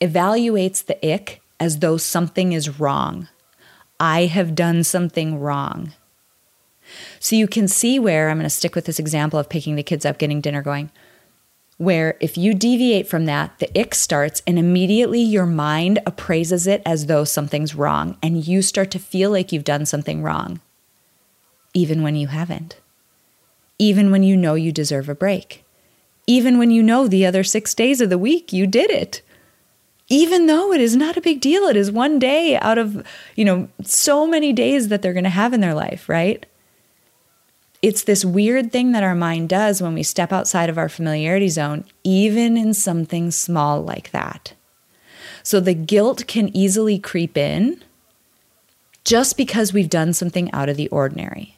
evaluates 0.00 0.84
the 0.84 1.14
ick 1.14 1.42
as 1.60 1.78
though 1.78 1.96
something 1.96 2.52
is 2.52 2.80
wrong. 2.80 3.28
I 4.00 4.26
have 4.26 4.54
done 4.54 4.84
something 4.84 5.38
wrong. 5.38 5.92
So 7.20 7.36
you 7.36 7.46
can 7.46 7.68
see 7.68 7.98
where 7.98 8.28
I'm 8.28 8.36
going 8.38 8.44
to 8.44 8.50
stick 8.50 8.74
with 8.74 8.84
this 8.84 8.98
example 8.98 9.38
of 9.38 9.48
picking 9.48 9.76
the 9.76 9.82
kids 9.82 10.04
up, 10.04 10.18
getting 10.18 10.40
dinner 10.40 10.62
going 10.62 10.90
where 11.82 12.16
if 12.20 12.38
you 12.38 12.54
deviate 12.54 13.08
from 13.08 13.24
that, 13.26 13.58
the 13.58 13.78
ick 13.78 13.92
starts 13.92 14.40
and 14.46 14.56
immediately 14.56 15.20
your 15.20 15.46
mind 15.46 15.98
appraises 16.06 16.68
it 16.68 16.80
as 16.86 17.06
though 17.06 17.24
something's 17.24 17.74
wrong 17.74 18.16
and 18.22 18.46
you 18.46 18.62
start 18.62 18.90
to 18.92 19.00
feel 19.00 19.32
like 19.32 19.50
you've 19.50 19.64
done 19.64 19.84
something 19.84 20.22
wrong, 20.22 20.60
even 21.74 22.02
when 22.02 22.14
you 22.14 22.28
haven't, 22.28 22.76
even 23.78 24.10
when 24.10 24.22
you 24.22 24.36
know 24.36 24.54
you 24.54 24.72
deserve 24.72 25.08
a 25.08 25.14
break, 25.14 25.64
even 26.26 26.58
when 26.58 26.70
you 26.70 26.82
know 26.82 27.08
the 27.08 27.26
other 27.26 27.44
six 27.44 27.74
days 27.74 28.00
of 28.00 28.10
the 28.10 28.18
week 28.18 28.52
you 28.52 28.66
did 28.66 28.90
it. 28.90 29.22
Even 30.08 30.46
though 30.46 30.72
it 30.72 30.80
is 30.80 30.94
not 30.94 31.16
a 31.16 31.22
big 31.22 31.40
deal, 31.40 31.64
it 31.64 31.76
is 31.76 31.90
one 31.90 32.18
day 32.18 32.56
out 32.56 32.76
of, 32.76 33.06
you 33.34 33.44
know, 33.44 33.68
so 33.82 34.26
many 34.26 34.52
days 34.52 34.88
that 34.88 35.00
they're 35.00 35.14
going 35.14 35.24
to 35.24 35.30
have 35.30 35.54
in 35.54 35.60
their 35.60 35.74
life, 35.74 36.08
right? 36.08 36.44
It's 37.80 38.04
this 38.04 38.24
weird 38.24 38.70
thing 38.70 38.92
that 38.92 39.02
our 39.02 39.14
mind 39.14 39.48
does 39.48 39.80
when 39.80 39.94
we 39.94 40.02
step 40.02 40.32
outside 40.32 40.68
of 40.68 40.78
our 40.78 40.88
familiarity 40.88 41.48
zone, 41.48 41.84
even 42.04 42.56
in 42.56 42.74
something 42.74 43.30
small 43.30 43.82
like 43.82 44.10
that. 44.10 44.52
So 45.42 45.60
the 45.60 45.74
guilt 45.74 46.26
can 46.26 46.54
easily 46.56 46.98
creep 46.98 47.36
in 47.36 47.82
just 49.04 49.36
because 49.36 49.72
we've 49.72 49.90
done 49.90 50.12
something 50.12 50.52
out 50.52 50.68
of 50.68 50.76
the 50.76 50.88
ordinary. 50.88 51.56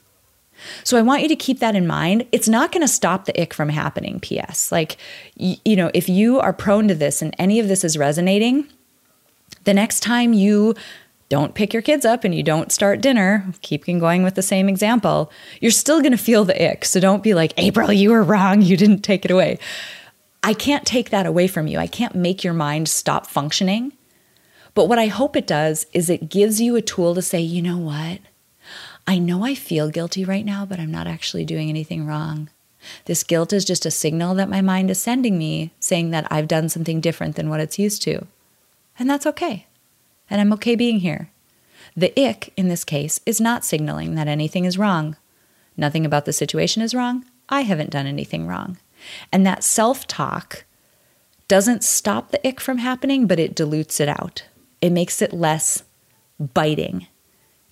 So 0.82 0.96
I 0.96 1.02
want 1.02 1.22
you 1.22 1.28
to 1.28 1.36
keep 1.36 1.58
that 1.60 1.76
in 1.76 1.86
mind. 1.86 2.26
It's 2.32 2.48
not 2.48 2.72
going 2.72 2.82
to 2.82 2.88
stop 2.88 3.24
the 3.24 3.40
ick 3.40 3.54
from 3.54 3.68
happening, 3.68 4.20
PS. 4.20 4.70
Like, 4.72 4.96
you 5.36 5.76
know, 5.76 5.90
if 5.94 6.08
you 6.08 6.40
are 6.40 6.52
prone 6.52 6.88
to 6.88 6.94
this 6.94 7.22
and 7.22 7.34
any 7.38 7.60
of 7.60 7.68
this 7.68 7.84
is 7.84 7.98
resonating, 7.98 8.66
the 9.64 9.74
next 9.74 10.00
time 10.00 10.32
you 10.32 10.74
don't 11.28 11.54
pick 11.54 11.72
your 11.72 11.82
kids 11.82 12.04
up 12.04 12.24
and 12.24 12.34
you 12.34 12.42
don't 12.42 12.70
start 12.70 13.00
dinner, 13.00 13.46
keeping 13.62 13.98
going 13.98 14.22
with 14.22 14.34
the 14.34 14.42
same 14.42 14.68
example, 14.68 15.32
you're 15.60 15.70
still 15.70 16.00
going 16.00 16.12
to 16.12 16.18
feel 16.18 16.44
the 16.44 16.70
ick. 16.70 16.84
So 16.84 17.00
don't 17.00 17.22
be 17.22 17.34
like, 17.34 17.52
April, 17.56 17.92
you 17.92 18.10
were 18.10 18.22
wrong. 18.22 18.62
You 18.62 18.76
didn't 18.76 19.00
take 19.00 19.24
it 19.24 19.30
away. 19.30 19.58
I 20.42 20.52
can't 20.52 20.84
take 20.84 21.10
that 21.10 21.26
away 21.26 21.46
from 21.46 21.66
you. 21.66 21.78
I 21.78 21.86
can't 21.86 22.14
make 22.14 22.44
your 22.44 22.52
mind 22.52 22.88
stop 22.88 23.26
functioning. 23.26 23.94
But 24.74 24.88
what 24.88 24.98
I 24.98 25.06
hope 25.06 25.36
it 25.36 25.46
does 25.46 25.86
is 25.92 26.10
it 26.10 26.28
gives 26.28 26.60
you 26.60 26.76
a 26.76 26.82
tool 26.82 27.14
to 27.14 27.22
say, 27.22 27.40
you 27.40 27.62
know 27.62 27.78
what? 27.78 28.18
I 29.06 29.18
know 29.18 29.44
I 29.44 29.54
feel 29.54 29.90
guilty 29.90 30.24
right 30.24 30.44
now, 30.44 30.64
but 30.64 30.80
I'm 30.80 30.90
not 30.90 31.06
actually 31.06 31.44
doing 31.44 31.68
anything 31.68 32.06
wrong. 32.06 32.48
This 33.04 33.22
guilt 33.22 33.52
is 33.52 33.64
just 33.64 33.86
a 33.86 33.90
signal 33.90 34.34
that 34.34 34.48
my 34.48 34.60
mind 34.60 34.90
is 34.90 35.00
sending 35.00 35.38
me 35.38 35.72
saying 35.80 36.10
that 36.10 36.26
I've 36.30 36.48
done 36.48 36.68
something 36.68 37.00
different 37.00 37.36
than 37.36 37.48
what 37.48 37.60
it's 37.60 37.78
used 37.78 38.02
to. 38.02 38.26
And 38.98 39.08
that's 39.08 39.26
okay 39.26 39.66
and 40.30 40.40
I'm 40.40 40.52
okay 40.54 40.74
being 40.74 41.00
here. 41.00 41.30
The 41.96 42.12
ick 42.20 42.52
in 42.56 42.68
this 42.68 42.84
case 42.84 43.20
is 43.26 43.40
not 43.40 43.64
signaling 43.64 44.14
that 44.14 44.28
anything 44.28 44.64
is 44.64 44.78
wrong. 44.78 45.16
Nothing 45.76 46.06
about 46.06 46.24
the 46.24 46.32
situation 46.32 46.82
is 46.82 46.94
wrong. 46.94 47.24
I 47.48 47.62
haven't 47.62 47.90
done 47.90 48.06
anything 48.06 48.46
wrong. 48.46 48.78
And 49.30 49.46
that 49.46 49.64
self 49.64 50.06
talk 50.06 50.64
doesn't 51.46 51.84
stop 51.84 52.30
the 52.30 52.46
ick 52.46 52.60
from 52.60 52.78
happening, 52.78 53.26
but 53.26 53.38
it 53.38 53.54
dilutes 53.54 54.00
it 54.00 54.08
out. 54.08 54.44
It 54.80 54.90
makes 54.90 55.20
it 55.20 55.32
less 55.32 55.82
biting. 56.40 57.06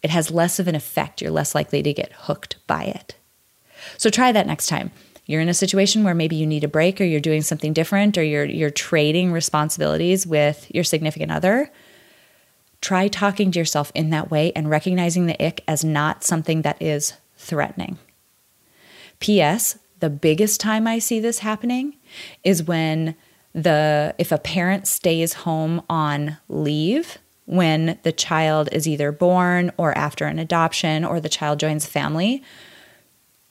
It 0.03 0.11
has 0.11 0.31
less 0.31 0.59
of 0.59 0.69
an 0.69 0.75
effect. 0.75 1.21
You're 1.21 1.31
less 1.31 1.55
likely 1.55 1.83
to 1.83 1.93
get 1.93 2.13
hooked 2.13 2.57
by 2.67 2.85
it. 2.85 3.17
So 3.99 4.11
try 4.11 4.33
that 4.33 4.47
next 4.47 4.67
time 4.67 4.91
you're 5.27 5.41
in 5.41 5.49
a 5.49 5.55
situation 5.55 6.05
where 6.05 6.15
maybe 6.15 6.37
you 6.37 6.47
need 6.47 6.65
a 6.65 6.69
break 6.69 7.01
or 7.01 7.05
you're 7.05 7.21
doing 7.21 7.43
something 7.43 7.73
different 7.73 8.19
or 8.19 8.23
you're 8.23 8.45
you're 8.45 8.71
trading 8.71 9.33
responsibilities 9.33 10.27
with 10.27 10.71
your 10.75 10.85
significant 10.85 11.31
other, 11.31 11.71
try 12.81 13.09
talking 13.09 13.51
to 13.53 13.59
yourself 13.59 13.93
in 13.95 14.11
that 14.11 14.31
way 14.31 14.53
and 14.55 14.69
recognizing 14.69 15.27
the 15.27 15.45
ick 15.45 15.63
as 15.69 15.85
not 15.85 16.25
something 16.25 16.63
that 16.63 16.81
is 16.83 17.15
threatening. 17.37 17.99
PS, 19.21 19.79
the 20.01 20.11
biggest 20.11 20.61
time 20.61 20.87
I 20.87 20.99
see 20.99 21.21
this 21.21 21.39
happening 21.39 21.97
is 22.43 22.65
when 22.65 23.15
the 23.55 24.15
if 24.19 24.33
a 24.33 24.39
parent 24.39 24.87
stays 24.89 25.35
home 25.35 25.83
on 25.89 26.39
leave 26.49 27.19
when 27.45 27.99
the 28.03 28.13
child 28.13 28.69
is 28.73 28.87
either 28.87 29.13
born 29.13 29.73
or 29.77 29.97
after 29.97 30.27
an 30.27 30.39
adoption 30.39 31.05
or 31.05 31.21
the 31.21 31.29
child 31.29 31.59
joins 31.59 31.87
family 31.87 32.43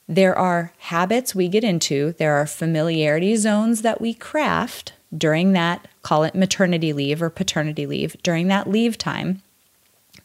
there 0.08 0.36
are 0.36 0.72
habits 0.78 1.34
we 1.34 1.48
get 1.48 1.64
into, 1.64 2.12
there 2.18 2.34
are 2.34 2.46
familiarity 2.46 3.36
zones 3.36 3.82
that 3.82 4.00
we 4.00 4.12
craft 4.12 4.92
during 5.16 5.52
that, 5.52 5.88
call 6.02 6.24
it 6.24 6.34
maternity 6.34 6.92
leave 6.92 7.22
or 7.22 7.30
paternity 7.30 7.86
leave, 7.86 8.16
during 8.22 8.48
that 8.48 8.68
leave 8.68 8.98
time 8.98 9.42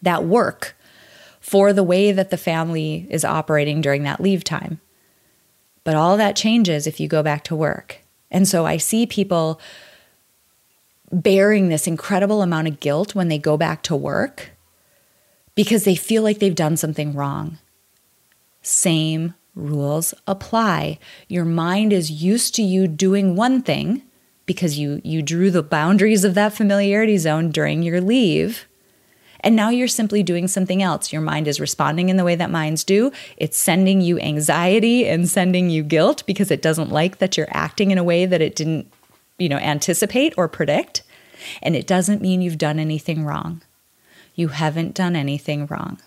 that 0.01 0.23
work 0.23 0.75
for 1.39 1.71
the 1.71 1.83
way 1.83 2.11
that 2.11 2.29
the 2.29 2.37
family 2.37 3.07
is 3.09 3.23
operating 3.23 3.81
during 3.81 4.03
that 4.03 4.19
leave 4.19 4.43
time. 4.43 4.79
But 5.83 5.95
all 5.95 6.17
that 6.17 6.35
changes 6.35 6.85
if 6.85 6.99
you 6.99 7.07
go 7.07 7.23
back 7.23 7.43
to 7.45 7.55
work. 7.55 7.99
And 8.29 8.47
so 8.47 8.65
I 8.65 8.77
see 8.77 9.05
people 9.05 9.59
bearing 11.11 11.69
this 11.69 11.87
incredible 11.87 12.41
amount 12.41 12.67
of 12.67 12.79
guilt 12.79 13.15
when 13.15 13.27
they 13.27 13.37
go 13.37 13.57
back 13.57 13.83
to 13.83 13.95
work 13.95 14.51
because 15.55 15.83
they 15.83 15.95
feel 15.95 16.23
like 16.23 16.39
they've 16.39 16.55
done 16.55 16.77
something 16.77 17.13
wrong. 17.13 17.57
Same 18.61 19.33
rules 19.55 20.13
apply. 20.27 20.99
Your 21.27 21.45
mind 21.45 21.91
is 21.91 22.11
used 22.11 22.53
to 22.55 22.61
you 22.61 22.87
doing 22.87 23.35
one 23.35 23.61
thing 23.61 24.03
because 24.45 24.77
you 24.77 25.01
you 25.03 25.21
drew 25.21 25.51
the 25.51 25.63
boundaries 25.63 26.23
of 26.23 26.35
that 26.35 26.53
familiarity 26.53 27.17
zone 27.17 27.51
during 27.51 27.83
your 27.83 28.01
leave. 28.01 28.67
And 29.41 29.55
now 29.55 29.69
you're 29.69 29.87
simply 29.87 30.23
doing 30.23 30.47
something 30.47 30.81
else. 30.81 31.13
Your 31.13 31.21
mind 31.21 31.47
is 31.47 31.59
responding 31.59 32.09
in 32.09 32.17
the 32.17 32.23
way 32.23 32.35
that 32.35 32.49
minds 32.49 32.83
do. 32.83 33.11
It's 33.37 33.57
sending 33.57 34.01
you 34.01 34.19
anxiety 34.19 35.07
and 35.07 35.29
sending 35.29 35.69
you 35.69 35.83
guilt 35.83 36.23
because 36.25 36.49
it 36.49 36.61
doesn't 36.61 36.91
like 36.91 37.19
that 37.19 37.37
you're 37.37 37.47
acting 37.51 37.91
in 37.91 37.97
a 37.97 38.03
way 38.03 38.25
that 38.25 38.41
it 38.41 38.55
didn't, 38.55 38.91
you 39.37 39.49
know, 39.49 39.57
anticipate 39.57 40.33
or 40.37 40.47
predict. 40.47 41.03
And 41.61 41.75
it 41.75 41.87
doesn't 41.87 42.21
mean 42.21 42.41
you've 42.41 42.57
done 42.57 42.79
anything 42.79 43.23
wrong. 43.23 43.61
You 44.35 44.49
haven't 44.49 44.93
done 44.93 45.15
anything 45.15 45.65
wrong. 45.67 45.99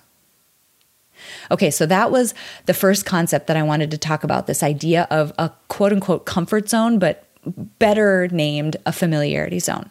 Okay, 1.51 1.71
so 1.71 1.87
that 1.87 2.11
was 2.11 2.35
the 2.67 2.75
first 2.75 3.05
concept 3.05 3.47
that 3.47 3.57
I 3.57 3.63
wanted 3.63 3.91
to 3.91 3.99
talk 3.99 4.25
about 4.25 4.47
this 4.47 4.63
idea 4.63 5.07
of 5.11 5.33
a 5.39 5.51
quote 5.69 5.93
unquote 5.93 6.25
comfort 6.25 6.69
zone, 6.69 6.99
but 6.99 7.27
better 7.79 8.29
named 8.29 8.77
a 8.87 8.93
familiarity 8.93 9.59
zone. 9.59 9.91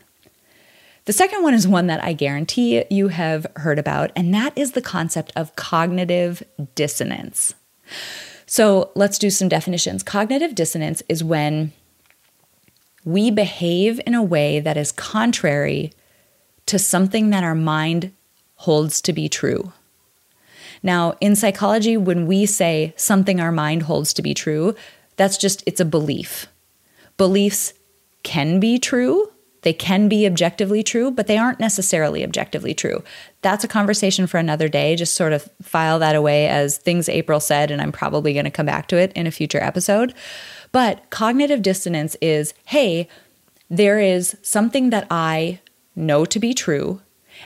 The 1.06 1.14
second 1.14 1.44
one 1.44 1.54
is 1.54 1.68
one 1.68 1.88
that 1.88 2.04
I 2.04 2.14
guarantee 2.14 2.84
you 2.90 3.08
have 3.08 3.48
heard 3.56 3.80
about, 3.80 4.12
and 4.16 4.34
that 4.34 4.56
is 4.56 4.74
the 4.74 4.82
concept 4.82 5.32
of 5.36 5.56
cognitive 5.56 6.44
dissonance. 6.76 7.56
So 8.46 8.92
let's 8.96 9.18
do 9.18 9.30
some 9.30 9.50
definitions. 9.50 10.04
Cognitive 10.04 10.56
dissonance 10.56 11.02
is 11.10 11.24
when 11.24 11.72
we 13.06 13.32
behave 13.32 14.00
in 14.06 14.14
a 14.14 14.24
way 14.24 14.60
that 14.60 14.78
is 14.78 14.92
contrary 14.92 15.94
to 16.66 16.78
something 16.78 17.30
that 17.30 17.44
our 17.44 17.56
mind 17.56 18.12
holds 18.56 19.02
to 19.02 19.14
be 19.14 19.30
true. 19.30 19.72
Now, 20.84 21.16
in 21.20 21.36
psychology, 21.36 21.98
when 21.98 22.28
we 22.28 22.46
say 22.46 22.94
something 22.96 23.40
our 23.40 23.52
mind 23.52 23.84
holds 23.84 24.14
to 24.14 24.22
be 24.22 24.34
true, 24.34 24.76
that's 25.16 25.38
just, 25.38 25.64
it's 25.66 25.82
a 25.82 25.86
belief. 25.86 26.48
Beliefs 27.18 27.74
can 28.24 28.60
be 28.60 28.80
true, 28.80 29.32
they 29.62 29.74
can 29.74 30.08
be 30.08 30.26
objectively 30.26 30.84
true, 30.84 31.12
but 31.12 31.28
they 31.28 31.38
aren't 31.38 31.60
necessarily 31.60 32.24
objectively 32.24 32.74
true. 32.74 33.04
That's 33.42 33.64
a 33.64 33.68
conversation 33.68 34.26
for 34.26 34.38
another 34.38 34.70
day. 34.70 34.96
Just 34.96 35.16
sort 35.16 35.34
of 35.34 35.50
file 35.62 36.00
that 36.00 36.16
away 36.16 36.48
as 36.48 36.78
things 36.78 37.10
April 37.10 37.40
said, 37.40 37.70
and 37.72 37.82
I'm 37.82 37.92
probably 37.92 38.32
going 38.34 38.46
to 38.46 38.52
come 38.52 38.66
back 38.66 38.88
to 38.88 38.98
it 38.98 39.12
in 39.14 39.28
a 39.28 39.32
future 39.32 39.62
episode. 39.62 40.14
But 40.72 41.10
cognitive 41.10 41.62
dissonance 41.62 42.16
is 42.22 42.54
hey, 42.66 43.08
there 43.70 44.00
is 44.00 44.36
something 44.42 44.90
that 44.90 45.08
I 45.12 45.60
know 45.96 46.26
to 46.26 46.40
be 46.40 46.54
true, 46.54 47.02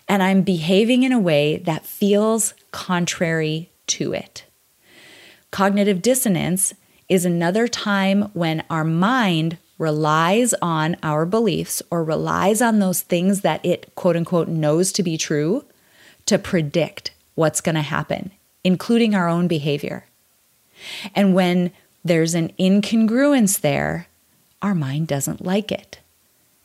and 0.08 0.24
I'm 0.24 0.42
behaving 0.42 1.04
in 1.04 1.12
a 1.12 1.20
way 1.20 1.58
that 1.58 1.86
feels 1.86 2.54
contrary 2.72 3.72
to 3.88 4.14
it. 4.14 4.46
Cognitive 5.52 6.02
dissonance 6.02 6.74
is 7.10 7.26
another 7.26 7.68
time 7.68 8.24
when 8.34 8.64
our 8.70 8.84
mind 8.84 9.58
relies 9.78 10.54
on 10.62 10.96
our 11.04 11.26
beliefs 11.26 11.82
or 11.92 12.04
relies 12.04 12.62
on 12.62 12.80
those 12.80 13.02
things 13.02 13.42
that 13.42 13.64
it 13.66 13.94
quote 13.96 14.16
unquote 14.16 14.48
knows 14.48 14.92
to 14.94 15.04
be 15.04 15.18
true 15.18 15.66
to 16.26 16.40
predict 16.40 17.12
what's 17.36 17.62
going 17.62 17.76
to 17.76 17.82
happen, 17.82 18.32
including 18.64 19.14
our 19.14 19.28
own 19.28 19.48
behavior. 19.48 20.06
And 21.14 21.34
when 21.34 21.72
there's 22.04 22.36
an 22.36 22.52
incongruence 22.60 23.62
there, 23.62 24.08
our 24.62 24.76
mind 24.76 25.08
doesn't 25.08 25.46
like 25.46 25.72
it. 25.72 26.00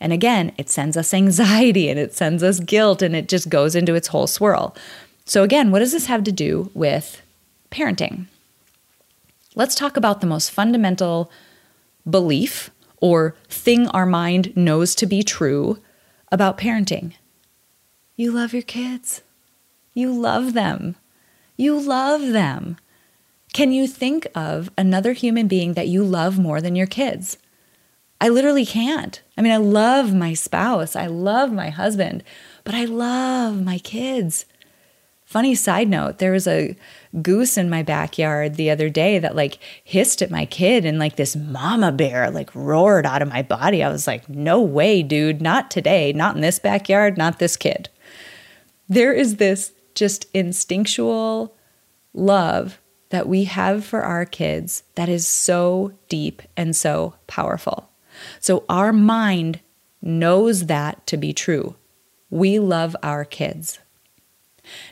And 0.00 0.12
again, 0.12 0.52
it 0.56 0.70
sends 0.70 0.96
us 0.96 1.12
anxiety 1.12 1.88
and 1.88 1.98
it 1.98 2.14
sends 2.14 2.42
us 2.42 2.60
guilt 2.60 3.02
and 3.02 3.16
it 3.16 3.28
just 3.28 3.48
goes 3.48 3.74
into 3.74 3.94
its 3.94 4.08
whole 4.08 4.26
swirl. 4.26 4.76
So, 5.24 5.42
again, 5.42 5.70
what 5.70 5.80
does 5.80 5.92
this 5.92 6.06
have 6.06 6.24
to 6.24 6.32
do 6.32 6.70
with 6.74 7.22
parenting? 7.70 8.26
Let's 9.54 9.74
talk 9.74 9.96
about 9.96 10.20
the 10.20 10.26
most 10.26 10.50
fundamental 10.50 11.30
belief 12.08 12.70
or 13.00 13.34
thing 13.48 13.88
our 13.88 14.06
mind 14.06 14.56
knows 14.56 14.94
to 14.96 15.06
be 15.06 15.22
true 15.22 15.78
about 16.30 16.58
parenting. 16.58 17.14
You 18.16 18.32
love 18.32 18.52
your 18.52 18.62
kids. 18.62 19.22
You 19.94 20.12
love 20.12 20.52
them. 20.52 20.96
You 21.56 21.78
love 21.78 22.32
them. 22.32 22.76
Can 23.52 23.72
you 23.72 23.86
think 23.86 24.26
of 24.34 24.70
another 24.76 25.12
human 25.12 25.48
being 25.48 25.74
that 25.74 25.88
you 25.88 26.04
love 26.04 26.38
more 26.38 26.60
than 26.60 26.76
your 26.76 26.86
kids? 26.86 27.38
I 28.20 28.28
literally 28.28 28.66
can't. 28.66 29.22
I 29.36 29.42
mean, 29.42 29.52
I 29.52 29.58
love 29.58 30.14
my 30.14 30.34
spouse, 30.34 30.96
I 30.96 31.06
love 31.06 31.52
my 31.52 31.70
husband, 31.70 32.24
but 32.64 32.74
I 32.74 32.84
love 32.84 33.62
my 33.62 33.78
kids. 33.78 34.44
Funny 35.24 35.54
side 35.54 35.88
note, 35.88 36.18
there 36.18 36.32
was 36.32 36.46
a 36.46 36.74
goose 37.20 37.58
in 37.58 37.68
my 37.68 37.82
backyard 37.82 38.54
the 38.54 38.70
other 38.70 38.88
day 38.88 39.18
that 39.18 39.36
like 39.36 39.58
hissed 39.84 40.22
at 40.22 40.30
my 40.30 40.46
kid 40.46 40.84
and 40.84 40.98
like 40.98 41.16
this 41.16 41.36
mama 41.36 41.92
bear 41.92 42.30
like 42.30 42.54
roared 42.54 43.04
out 43.04 43.20
of 43.20 43.28
my 43.28 43.42
body. 43.42 43.84
I 43.84 43.90
was 43.90 44.06
like, 44.06 44.26
"No 44.28 44.60
way, 44.62 45.02
dude, 45.02 45.42
not 45.42 45.70
today, 45.70 46.14
not 46.14 46.34
in 46.34 46.40
this 46.40 46.58
backyard, 46.58 47.18
not 47.18 47.38
this 47.38 47.58
kid." 47.58 47.90
There 48.88 49.12
is 49.12 49.36
this 49.36 49.72
just 49.94 50.26
instinctual 50.32 51.54
love 52.14 52.80
that 53.10 53.28
we 53.28 53.44
have 53.44 53.84
for 53.84 54.02
our 54.02 54.24
kids 54.24 54.82
that 54.94 55.08
is 55.08 55.26
so 55.26 55.92
deep 56.08 56.42
and 56.56 56.76
so 56.76 57.14
powerful. 57.26 57.88
So 58.40 58.64
our 58.68 58.92
mind 58.92 59.60
knows 60.02 60.66
that 60.66 61.06
to 61.06 61.16
be 61.16 61.32
true. 61.32 61.76
We 62.30 62.58
love 62.58 62.94
our 63.02 63.24
kids. 63.24 63.78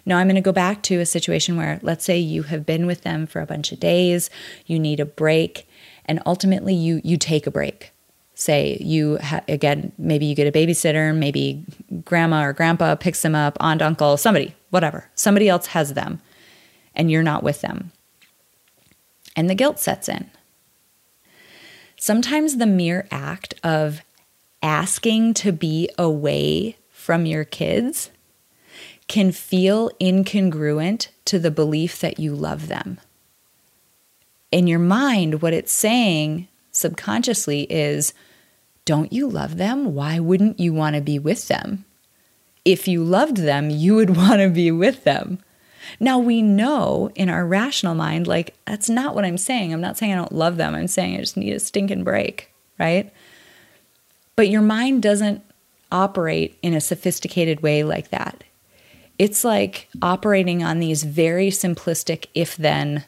Now, 0.07 0.17
I'm 0.17 0.27
going 0.27 0.37
to 0.37 0.41
go 0.41 0.53
back 0.53 0.83
to 0.85 1.01
a 1.01 1.07
situation 1.07 1.57
where, 1.57 1.79
let's 1.83 2.05
say, 2.05 2.19
you 2.19 2.45
have 2.45 2.65
been 2.65 2.87
with 2.87 3.03
them 3.03 3.27
for 3.27 3.41
a 3.41 3.47
bunch 3.47 3.73
of 3.73 3.81
days, 3.81 4.31
you 4.65 4.79
need 4.79 5.01
a 5.01 5.05
break, 5.05 5.69
and 6.07 6.23
ultimately 6.25 6.75
you, 6.75 7.01
you 7.05 7.19
take 7.19 7.47
a 7.47 7.51
break. 7.51 7.93
Say 8.35 8.79
you, 8.81 9.19
ha- 9.19 9.43
again, 9.49 9.93
maybe 9.99 10.27
you 10.27 10.35
get 10.35 10.47
a 10.47 10.53
babysitter, 10.53 11.15
maybe 11.15 11.65
grandma 12.05 12.45
or 12.45 12.53
grandpa 12.53 12.95
picks 12.95 13.23
them 13.23 13.35
up, 13.35 13.57
aunt, 13.61 13.83
uncle, 13.83 14.17
somebody, 14.17 14.55
whatever. 14.71 15.11
Somebody 15.15 15.49
else 15.49 15.69
has 15.69 15.95
them, 15.95 16.21
and 16.95 17.11
you're 17.11 17.23
not 17.23 17.43
with 17.43 17.61
them. 17.61 17.93
And 19.37 19.49
the 19.49 19.55
guilt 19.55 19.79
sets 19.79 20.09
in. 20.09 20.31
Sometimes 21.97 22.57
the 22.57 22.67
mere 22.67 23.07
act 23.11 23.55
of 23.63 24.01
asking 24.63 25.35
to 25.35 25.53
be 25.53 25.89
away 25.99 26.77
from 26.91 27.27
your 27.27 27.45
kids 27.45 28.11
can 29.09 29.31
feel 29.31 29.91
incongruent 30.01 31.09
to 31.25 31.39
the 31.39 31.51
belief 31.51 32.01
that 32.01 32.19
you 32.19 32.35
love 32.35 32.69
them. 32.69 32.99
In 34.51 34.67
your 34.67 34.79
mind, 34.79 35.43
what 35.43 35.53
it's 35.53 35.73
saying 35.73 36.49
subconsciously 36.73 37.63
is, 37.71 38.13
Don't 38.85 39.13
you 39.13 39.29
love 39.29 39.57
them? 39.57 39.95
Why 39.95 40.19
wouldn't 40.19 40.61
you 40.61 40.73
want 40.73 40.97
to 40.97 41.03
be 41.03 41.19
with 41.19 41.49
them? 41.49 41.85
If 42.65 42.89
you 42.89 43.05
loved 43.05 43.39
them, 43.39 43.71
you 43.71 43.95
would 43.95 44.17
want 44.17 44.41
to 44.41 44.49
be 44.49 44.71
with 44.71 45.05
them. 45.05 45.39
Now 46.01 46.19
we 46.19 46.43
know 46.43 47.11
in 47.15 47.29
our 47.29 47.47
rational 47.47 47.95
mind, 47.95 48.27
like, 48.27 48.55
that's 48.67 48.89
not 48.89 49.15
what 49.15 49.25
I'm 49.25 49.39
saying. 49.39 49.73
I'm 49.73 49.81
not 49.81 49.97
saying 49.97 50.13
I 50.13 50.17
don't 50.17 50.33
love 50.33 50.57
them. 50.57 50.75
I'm 50.75 50.89
saying 50.89 51.17
I 51.17 51.21
just 51.21 51.37
need 51.37 51.53
a 51.53 51.61
stinking 51.61 52.05
break, 52.05 52.53
right? 52.79 53.13
But 54.35 54.49
your 54.49 54.63
mind 54.63 55.03
doesn't 55.03 55.43
operate 55.91 56.59
in 56.63 56.75
a 56.75 56.81
sophisticated 56.81 57.61
way 57.61 57.83
like 57.83 58.11
that. 58.11 58.45
It's 59.19 59.45
like 59.45 59.89
operating 60.03 60.63
on 60.63 60.79
these 60.79 61.05
very 61.05 61.49
simplistic 61.49 62.27
if 62.35 62.57
then 62.57 63.05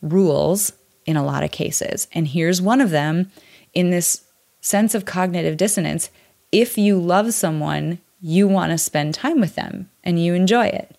rules 0.00 0.72
in 1.06 1.16
a 1.16 1.24
lot 1.24 1.44
of 1.44 1.52
cases. 1.52 2.08
And 2.12 2.28
here's 2.28 2.60
one 2.60 2.80
of 2.80 2.90
them 2.90 3.30
in 3.72 3.90
this 3.90 4.24
sense 4.60 4.94
of 4.94 5.04
cognitive 5.04 5.56
dissonance. 5.56 6.10
If 6.50 6.76
you 6.76 6.98
love 6.98 7.34
someone, 7.34 7.98
you 8.20 8.48
want 8.48 8.72
to 8.72 8.78
spend 8.78 9.14
time 9.14 9.40
with 9.40 9.54
them 9.54 9.90
and 10.04 10.22
you 10.22 10.34
enjoy 10.34 10.66
it. 10.66 10.96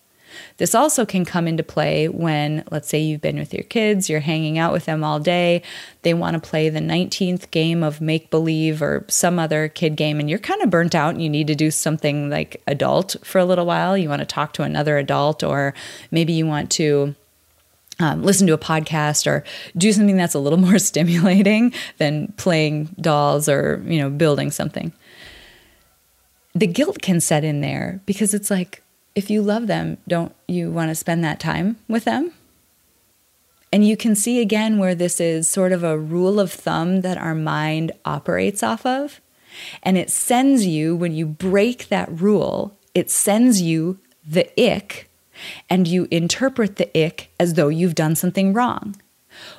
This 0.56 0.74
also 0.74 1.04
can 1.04 1.24
come 1.24 1.46
into 1.46 1.62
play 1.62 2.08
when, 2.08 2.64
let's 2.70 2.88
say, 2.88 3.00
you've 3.00 3.20
been 3.20 3.38
with 3.38 3.52
your 3.52 3.64
kids, 3.64 4.08
you're 4.08 4.20
hanging 4.20 4.58
out 4.58 4.72
with 4.72 4.84
them 4.84 5.04
all 5.04 5.20
day, 5.20 5.62
they 6.02 6.14
want 6.14 6.34
to 6.34 6.40
play 6.48 6.68
the 6.68 6.80
19th 6.80 7.50
game 7.50 7.82
of 7.82 8.00
make 8.00 8.30
believe 8.30 8.82
or 8.82 9.04
some 9.08 9.38
other 9.38 9.68
kid 9.68 9.96
game, 9.96 10.20
and 10.20 10.30
you're 10.30 10.38
kind 10.38 10.62
of 10.62 10.70
burnt 10.70 10.94
out 10.94 11.14
and 11.14 11.22
you 11.22 11.28
need 11.28 11.46
to 11.46 11.54
do 11.54 11.70
something 11.70 12.30
like 12.30 12.62
adult 12.66 13.16
for 13.22 13.38
a 13.38 13.44
little 13.44 13.66
while. 13.66 13.96
You 13.96 14.08
want 14.08 14.20
to 14.20 14.26
talk 14.26 14.52
to 14.54 14.62
another 14.62 14.98
adult, 14.98 15.42
or 15.42 15.74
maybe 16.10 16.32
you 16.32 16.46
want 16.46 16.70
to 16.72 17.14
um, 18.00 18.22
listen 18.22 18.46
to 18.48 18.52
a 18.52 18.58
podcast 18.58 19.26
or 19.26 19.44
do 19.76 19.92
something 19.92 20.16
that's 20.16 20.34
a 20.34 20.38
little 20.38 20.58
more 20.68 20.78
stimulating 20.78 21.72
than 21.98 22.32
playing 22.36 22.94
dolls 23.00 23.48
or 23.48 23.82
you 23.86 23.98
know 23.98 24.10
building 24.10 24.50
something 24.50 24.92
the 26.54 26.66
guilt 26.66 27.02
can 27.02 27.20
set 27.20 27.44
in 27.44 27.60
there 27.60 28.00
because 28.06 28.32
it's 28.32 28.50
like 28.50 28.82
if 29.14 29.30
you 29.30 29.42
love 29.42 29.66
them 29.66 29.98
don't 30.08 30.34
you 30.48 30.70
want 30.70 30.90
to 30.90 30.94
spend 30.94 31.22
that 31.22 31.40
time 31.40 31.76
with 31.88 32.04
them 32.04 32.32
and 33.72 33.86
you 33.86 33.96
can 33.96 34.14
see 34.14 34.40
again 34.40 34.78
where 34.78 34.94
this 34.94 35.20
is 35.20 35.48
sort 35.48 35.72
of 35.72 35.82
a 35.82 35.98
rule 35.98 36.38
of 36.38 36.52
thumb 36.52 37.00
that 37.00 37.18
our 37.18 37.34
mind 37.34 37.92
operates 38.04 38.62
off 38.62 38.84
of 38.86 39.20
and 39.82 39.96
it 39.96 40.10
sends 40.10 40.66
you 40.66 40.96
when 40.96 41.14
you 41.14 41.26
break 41.26 41.88
that 41.88 42.08
rule 42.20 42.76
it 42.94 43.10
sends 43.10 43.60
you 43.60 43.98
the 44.26 44.48
ick 44.60 45.08
and 45.68 45.86
you 45.88 46.06
interpret 46.10 46.76
the 46.76 47.04
ick 47.06 47.30
as 47.38 47.54
though 47.54 47.68
you've 47.68 47.94
done 47.94 48.14
something 48.14 48.52
wrong. 48.52 48.96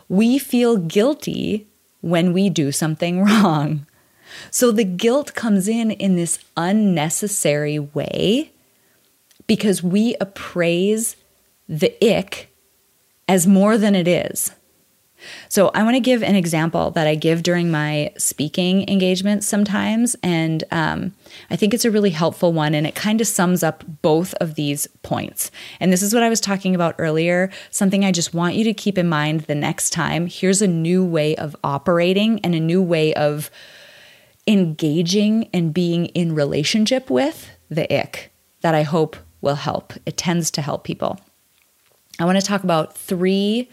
We 0.07 0.39
feel 0.39 0.77
guilty 0.77 1.67
when 2.01 2.33
we 2.33 2.49
do 2.49 2.71
something 2.71 3.23
wrong. 3.25 3.85
So 4.51 4.71
the 4.71 4.83
guilt 4.83 5.33
comes 5.33 5.67
in 5.67 5.91
in 5.91 6.15
this 6.15 6.39
unnecessary 6.57 7.79
way 7.79 8.51
because 9.47 9.84
we 9.84 10.15
appraise 10.19 11.15
the 11.67 11.95
ick 12.05 12.49
as 13.27 13.47
more 13.47 13.77
than 13.77 13.95
it 13.95 14.08
is. 14.08 14.51
So, 15.49 15.71
I 15.73 15.84
want 15.84 15.95
to 15.95 16.01
give 16.01 16.23
an 16.23 16.36
example 16.36 16.91
that 16.91 17.08
I 17.08 17.15
give 17.15 17.41
during 17.41 17.71
my 17.71 18.12
speaking 18.17 18.88
engagements 18.89 19.47
sometimes. 19.47 20.15
And 20.21 20.63
um, 20.71 21.13
I 21.49 21.55
think 21.55 21.73
it's 21.73 21.86
a 21.86 21.91
really 21.91 22.10
helpful 22.12 22.53
one. 22.53 22.75
And 22.75 22.86
it 22.86 22.95
kind 22.95 23.21
of 23.21 23.27
sums 23.27 23.63
up 23.63 23.84
both 24.01 24.34
of 24.36 24.55
these 24.55 24.88
points. 25.03 25.51
And 25.79 25.91
this 25.91 26.03
is 26.03 26.13
what 26.13 26.23
I 26.23 26.29
was 26.29 26.41
talking 26.41 26.75
about 26.75 26.95
earlier 26.99 27.49
something 27.71 28.05
I 28.05 28.12
just 28.12 28.34
want 28.34 28.55
you 28.55 28.63
to 28.65 28.73
keep 28.73 28.97
in 28.97 29.08
mind 29.08 29.41
the 29.41 29.55
next 29.55 29.91
time. 29.91 30.27
Here's 30.27 30.62
a 30.62 30.67
new 30.67 31.03
way 31.03 31.36
of 31.36 31.55
operating 31.63 32.39
and 32.41 32.53
a 32.53 32.60
new 32.60 32.81
way 32.81 33.13
of 33.13 33.49
engaging 34.47 35.49
and 35.53 35.73
being 35.73 36.08
in 36.08 36.36
relationship 36.36 37.10
with 37.10 37.49
the 37.69 37.91
ick 37.91 38.31
that 38.62 38.75
I 38.75 38.84
hope 38.84 39.15
will 39.45 39.55
help. 39.55 39.93
It 40.05 40.17
tends 40.17 40.51
to 40.51 40.62
help 40.62 40.84
people. 40.84 41.21
I 42.19 42.25
want 42.25 42.38
to 42.38 42.45
talk 42.45 42.63
about 42.63 42.97
three 42.97 43.69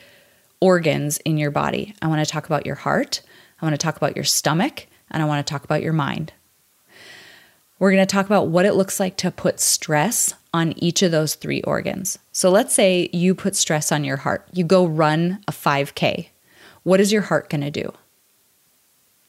organs 0.60 1.18
in 1.18 1.38
your 1.38 1.50
body. 1.50 1.94
I 2.00 2.06
want 2.06 2.24
to 2.24 2.30
talk 2.30 2.46
about 2.46 2.66
your 2.66 2.76
heart, 2.76 3.22
I 3.60 3.64
want 3.64 3.74
to 3.74 3.84
talk 3.84 3.96
about 3.96 4.14
your 4.14 4.24
stomach, 4.24 4.86
and 5.10 5.22
I 5.22 5.26
want 5.26 5.44
to 5.44 5.50
talk 5.50 5.64
about 5.64 5.82
your 5.82 5.92
mind. 5.92 6.32
We're 7.78 7.90
going 7.90 8.06
to 8.06 8.12
talk 8.12 8.26
about 8.26 8.48
what 8.48 8.64
it 8.64 8.74
looks 8.74 9.00
like 9.00 9.16
to 9.18 9.32
put 9.32 9.58
stress 9.58 10.34
on 10.54 10.72
each 10.76 11.02
of 11.02 11.10
those 11.10 11.34
three 11.34 11.62
organs. 11.62 12.18
So 12.30 12.50
let's 12.50 12.74
say 12.74 13.08
you 13.12 13.34
put 13.34 13.56
stress 13.56 13.90
on 13.90 14.04
your 14.04 14.18
heart. 14.18 14.46
You 14.52 14.64
go 14.64 14.86
run 14.86 15.42
a 15.48 15.52
5K. 15.52 16.28
What 16.84 17.00
is 17.00 17.10
your 17.10 17.22
heart 17.22 17.50
going 17.50 17.62
to 17.62 17.70
do? 17.70 17.92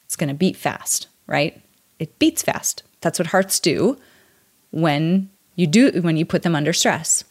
It's 0.04 0.14
going 0.14 0.28
to 0.28 0.34
beat 0.34 0.56
fast, 0.56 1.08
right? 1.26 1.60
It 1.98 2.18
beats 2.18 2.42
fast. 2.42 2.84
That's 3.00 3.18
what 3.18 3.28
hearts 3.28 3.58
do 3.58 3.98
when 4.70 5.30
you 5.56 5.66
do 5.66 5.90
when 6.02 6.16
you 6.16 6.24
put 6.24 6.42
them 6.42 6.54
under 6.54 6.72
stress. 6.72 7.24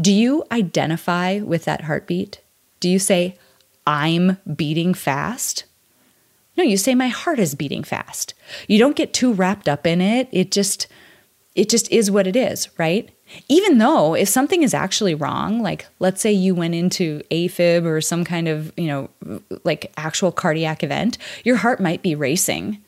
Do 0.00 0.12
you 0.12 0.44
identify 0.52 1.40
with 1.40 1.64
that 1.64 1.82
heartbeat? 1.82 2.40
Do 2.80 2.88
you 2.88 2.98
say, 2.98 3.36
I'm 3.86 4.38
beating 4.54 4.94
fast? 4.94 5.64
No, 6.56 6.64
you 6.64 6.76
say 6.76 6.94
my 6.94 7.08
heart 7.08 7.38
is 7.38 7.54
beating 7.54 7.84
fast. 7.84 8.34
You 8.66 8.78
don't 8.78 8.96
get 8.96 9.12
too 9.12 9.32
wrapped 9.32 9.68
up 9.68 9.86
in 9.86 10.00
it. 10.00 10.28
It 10.32 10.50
just 10.50 10.88
it 11.54 11.68
just 11.68 11.90
is 11.90 12.10
what 12.10 12.26
it 12.26 12.36
is, 12.36 12.68
right? 12.78 13.10
Even 13.48 13.78
though 13.78 14.14
if 14.14 14.28
something 14.28 14.62
is 14.62 14.74
actually 14.74 15.14
wrong, 15.14 15.60
like 15.60 15.86
let's 15.98 16.20
say 16.20 16.30
you 16.30 16.54
went 16.54 16.74
into 16.74 17.20
AFib 17.30 17.84
or 17.84 18.00
some 18.00 18.24
kind 18.24 18.46
of, 18.46 18.72
you 18.76 18.86
know, 18.86 19.10
like 19.64 19.92
actual 19.96 20.30
cardiac 20.30 20.84
event, 20.84 21.18
your 21.44 21.56
heart 21.56 21.80
might 21.80 22.00
be 22.00 22.14
racing. 22.14 22.78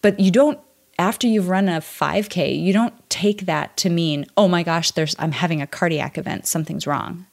But 0.00 0.18
you 0.18 0.30
don't 0.30 0.58
after 0.98 1.26
you've 1.26 1.48
run 1.48 1.68
a 1.68 1.80
5k, 1.80 2.60
you 2.60 2.72
don't 2.72 2.94
take 3.10 3.46
that 3.46 3.76
to 3.78 3.90
mean, 3.90 4.26
"Oh 4.36 4.48
my 4.48 4.62
gosh, 4.62 4.90
there's 4.90 5.16
I'm 5.18 5.32
having 5.32 5.62
a 5.62 5.66
cardiac 5.66 6.18
event, 6.18 6.46
something's 6.46 6.86
wrong." 6.86 7.26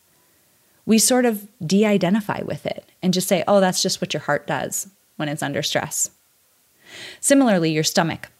we 0.89 0.97
sort 0.97 1.23
of 1.23 1.47
de 1.63 1.85
identify 1.85 2.41
with 2.41 2.65
it 2.65 2.83
and 3.03 3.13
just 3.13 3.27
say, 3.27 3.43
oh, 3.47 3.59
that's 3.59 3.83
just 3.83 4.01
what 4.01 4.11
your 4.11 4.21
heart 4.21 4.47
does 4.47 4.89
when 5.17 5.29
it's 5.29 5.43
under 5.43 5.61
stress. 5.61 6.09
Similarly, 7.19 7.69
your 7.69 7.83
stomach. 7.83 8.31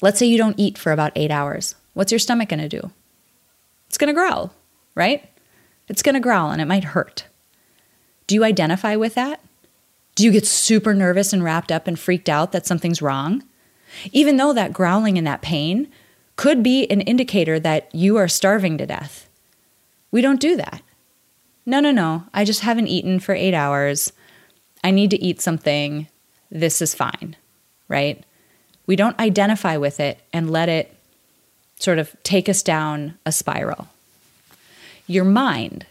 Let's 0.00 0.20
say 0.20 0.26
you 0.26 0.38
don't 0.38 0.54
eat 0.56 0.78
for 0.78 0.92
about 0.92 1.10
eight 1.16 1.32
hours. 1.32 1.74
What's 1.94 2.12
your 2.12 2.20
stomach 2.20 2.50
going 2.50 2.60
to 2.60 2.68
do? 2.68 2.92
It's 3.88 3.98
going 3.98 4.06
to 4.06 4.14
growl, 4.14 4.52
right? 4.94 5.28
It's 5.88 6.04
going 6.04 6.14
to 6.14 6.20
growl 6.20 6.52
and 6.52 6.62
it 6.62 6.68
might 6.68 6.84
hurt. 6.84 7.26
Do 8.28 8.36
you 8.36 8.44
identify 8.44 8.94
with 8.94 9.16
that? 9.16 9.40
Do 10.14 10.22
you 10.22 10.30
get 10.30 10.46
super 10.46 10.94
nervous 10.94 11.32
and 11.32 11.42
wrapped 11.42 11.72
up 11.72 11.88
and 11.88 11.98
freaked 11.98 12.28
out 12.28 12.52
that 12.52 12.66
something's 12.66 13.02
wrong? 13.02 13.42
Even 14.12 14.36
though 14.36 14.52
that 14.52 14.72
growling 14.72 15.18
and 15.18 15.26
that 15.26 15.42
pain 15.42 15.88
could 16.36 16.62
be 16.62 16.86
an 16.90 17.00
indicator 17.02 17.60
that 17.60 17.94
you 17.94 18.16
are 18.16 18.28
starving 18.28 18.78
to 18.78 18.86
death. 18.86 19.28
We 20.10 20.20
don't 20.20 20.40
do 20.40 20.56
that. 20.56 20.82
No, 21.64 21.80
no, 21.80 21.90
no. 21.90 22.24
I 22.34 22.44
just 22.44 22.60
haven't 22.60 22.88
eaten 22.88 23.20
for 23.20 23.34
eight 23.34 23.54
hours. 23.54 24.12
I 24.82 24.90
need 24.90 25.10
to 25.10 25.22
eat 25.22 25.40
something. 25.40 26.08
This 26.50 26.82
is 26.82 26.94
fine, 26.94 27.36
right? 27.88 28.24
We 28.86 28.96
don't 28.96 29.18
identify 29.18 29.76
with 29.76 30.00
it 30.00 30.20
and 30.32 30.50
let 30.50 30.68
it 30.68 30.94
sort 31.78 31.98
of 31.98 32.14
take 32.22 32.48
us 32.48 32.62
down 32.62 33.18
a 33.24 33.32
spiral. 33.32 33.88
Your 35.06 35.24
mind, 35.24 35.86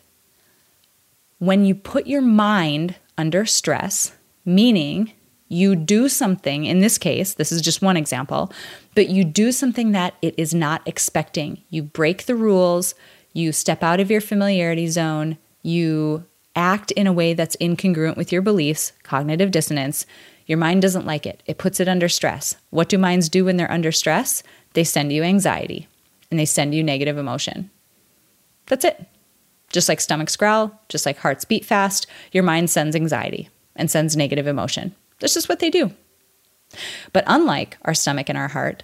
when 1.39 1.65
you 1.65 1.75
put 1.75 2.07
your 2.07 2.21
mind 2.21 2.95
under 3.17 3.45
stress, 3.45 4.13
meaning 4.45 5.13
you 5.51 5.75
do 5.75 6.07
something, 6.07 6.63
in 6.63 6.79
this 6.79 6.97
case, 6.97 7.33
this 7.33 7.51
is 7.51 7.61
just 7.61 7.81
one 7.81 7.97
example, 7.97 8.53
but 8.95 9.09
you 9.09 9.25
do 9.25 9.51
something 9.51 9.91
that 9.91 10.13
it 10.21 10.33
is 10.37 10.53
not 10.53 10.81
expecting. 10.85 11.61
You 11.69 11.83
break 11.83 12.25
the 12.25 12.35
rules, 12.35 12.95
you 13.33 13.51
step 13.51 13.83
out 13.83 13.99
of 13.99 14.09
your 14.09 14.21
familiarity 14.21 14.87
zone, 14.87 15.37
you 15.61 16.23
act 16.55 16.91
in 16.91 17.05
a 17.05 17.11
way 17.11 17.33
that's 17.33 17.57
incongruent 17.57 18.15
with 18.15 18.31
your 18.31 18.41
beliefs, 18.41 18.93
cognitive 19.03 19.51
dissonance, 19.51 20.05
your 20.45 20.57
mind 20.57 20.81
doesn't 20.81 21.05
like 21.05 21.25
it. 21.25 21.43
It 21.45 21.57
puts 21.57 21.81
it 21.81 21.89
under 21.89 22.07
stress. 22.07 22.55
What 22.69 22.87
do 22.87 22.97
minds 22.97 23.27
do 23.27 23.43
when 23.43 23.57
they're 23.57 23.69
under 23.69 23.91
stress? 23.91 24.43
They 24.71 24.85
send 24.85 25.11
you 25.11 25.21
anxiety 25.21 25.89
and 26.29 26.39
they 26.39 26.45
send 26.45 26.73
you 26.73 26.81
negative 26.81 27.17
emotion. 27.17 27.69
That's 28.67 28.85
it. 28.85 29.05
Just 29.69 29.89
like 29.89 29.99
stomachs 29.99 30.37
growl, 30.37 30.79
just 30.87 31.05
like 31.05 31.17
hearts 31.17 31.43
beat 31.43 31.65
fast, 31.65 32.07
your 32.31 32.43
mind 32.43 32.69
sends 32.69 32.95
anxiety 32.95 33.49
and 33.75 33.91
sends 33.91 34.15
negative 34.15 34.47
emotion. 34.47 34.95
That's 35.21 35.33
just 35.33 35.47
what 35.47 35.59
they 35.59 35.69
do. 35.69 35.91
But 37.13 37.23
unlike 37.27 37.77
our 37.83 37.93
stomach 37.93 38.27
and 38.27 38.37
our 38.37 38.49
heart, 38.49 38.83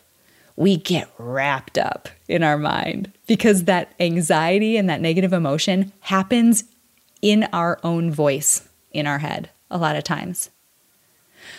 we 0.56 0.78
get 0.78 1.10
wrapped 1.18 1.78
up 1.78 2.10
in 2.28 2.44
our 2.44 2.58
mind 2.58 3.12
because 3.28 3.66
that 3.66 3.94
anxiety 4.00 4.78
and 4.78 4.90
that 4.90 5.02
negative 5.02 5.34
emotion 5.34 5.92
happens 6.02 6.64
in 7.22 7.48
our 7.54 7.80
own 7.84 8.12
voice 8.12 8.68
in 8.92 9.06
our 9.06 9.20
head 9.20 9.50
a 9.70 9.78
lot 9.78 9.96
of 9.96 10.04
times. 10.04 10.50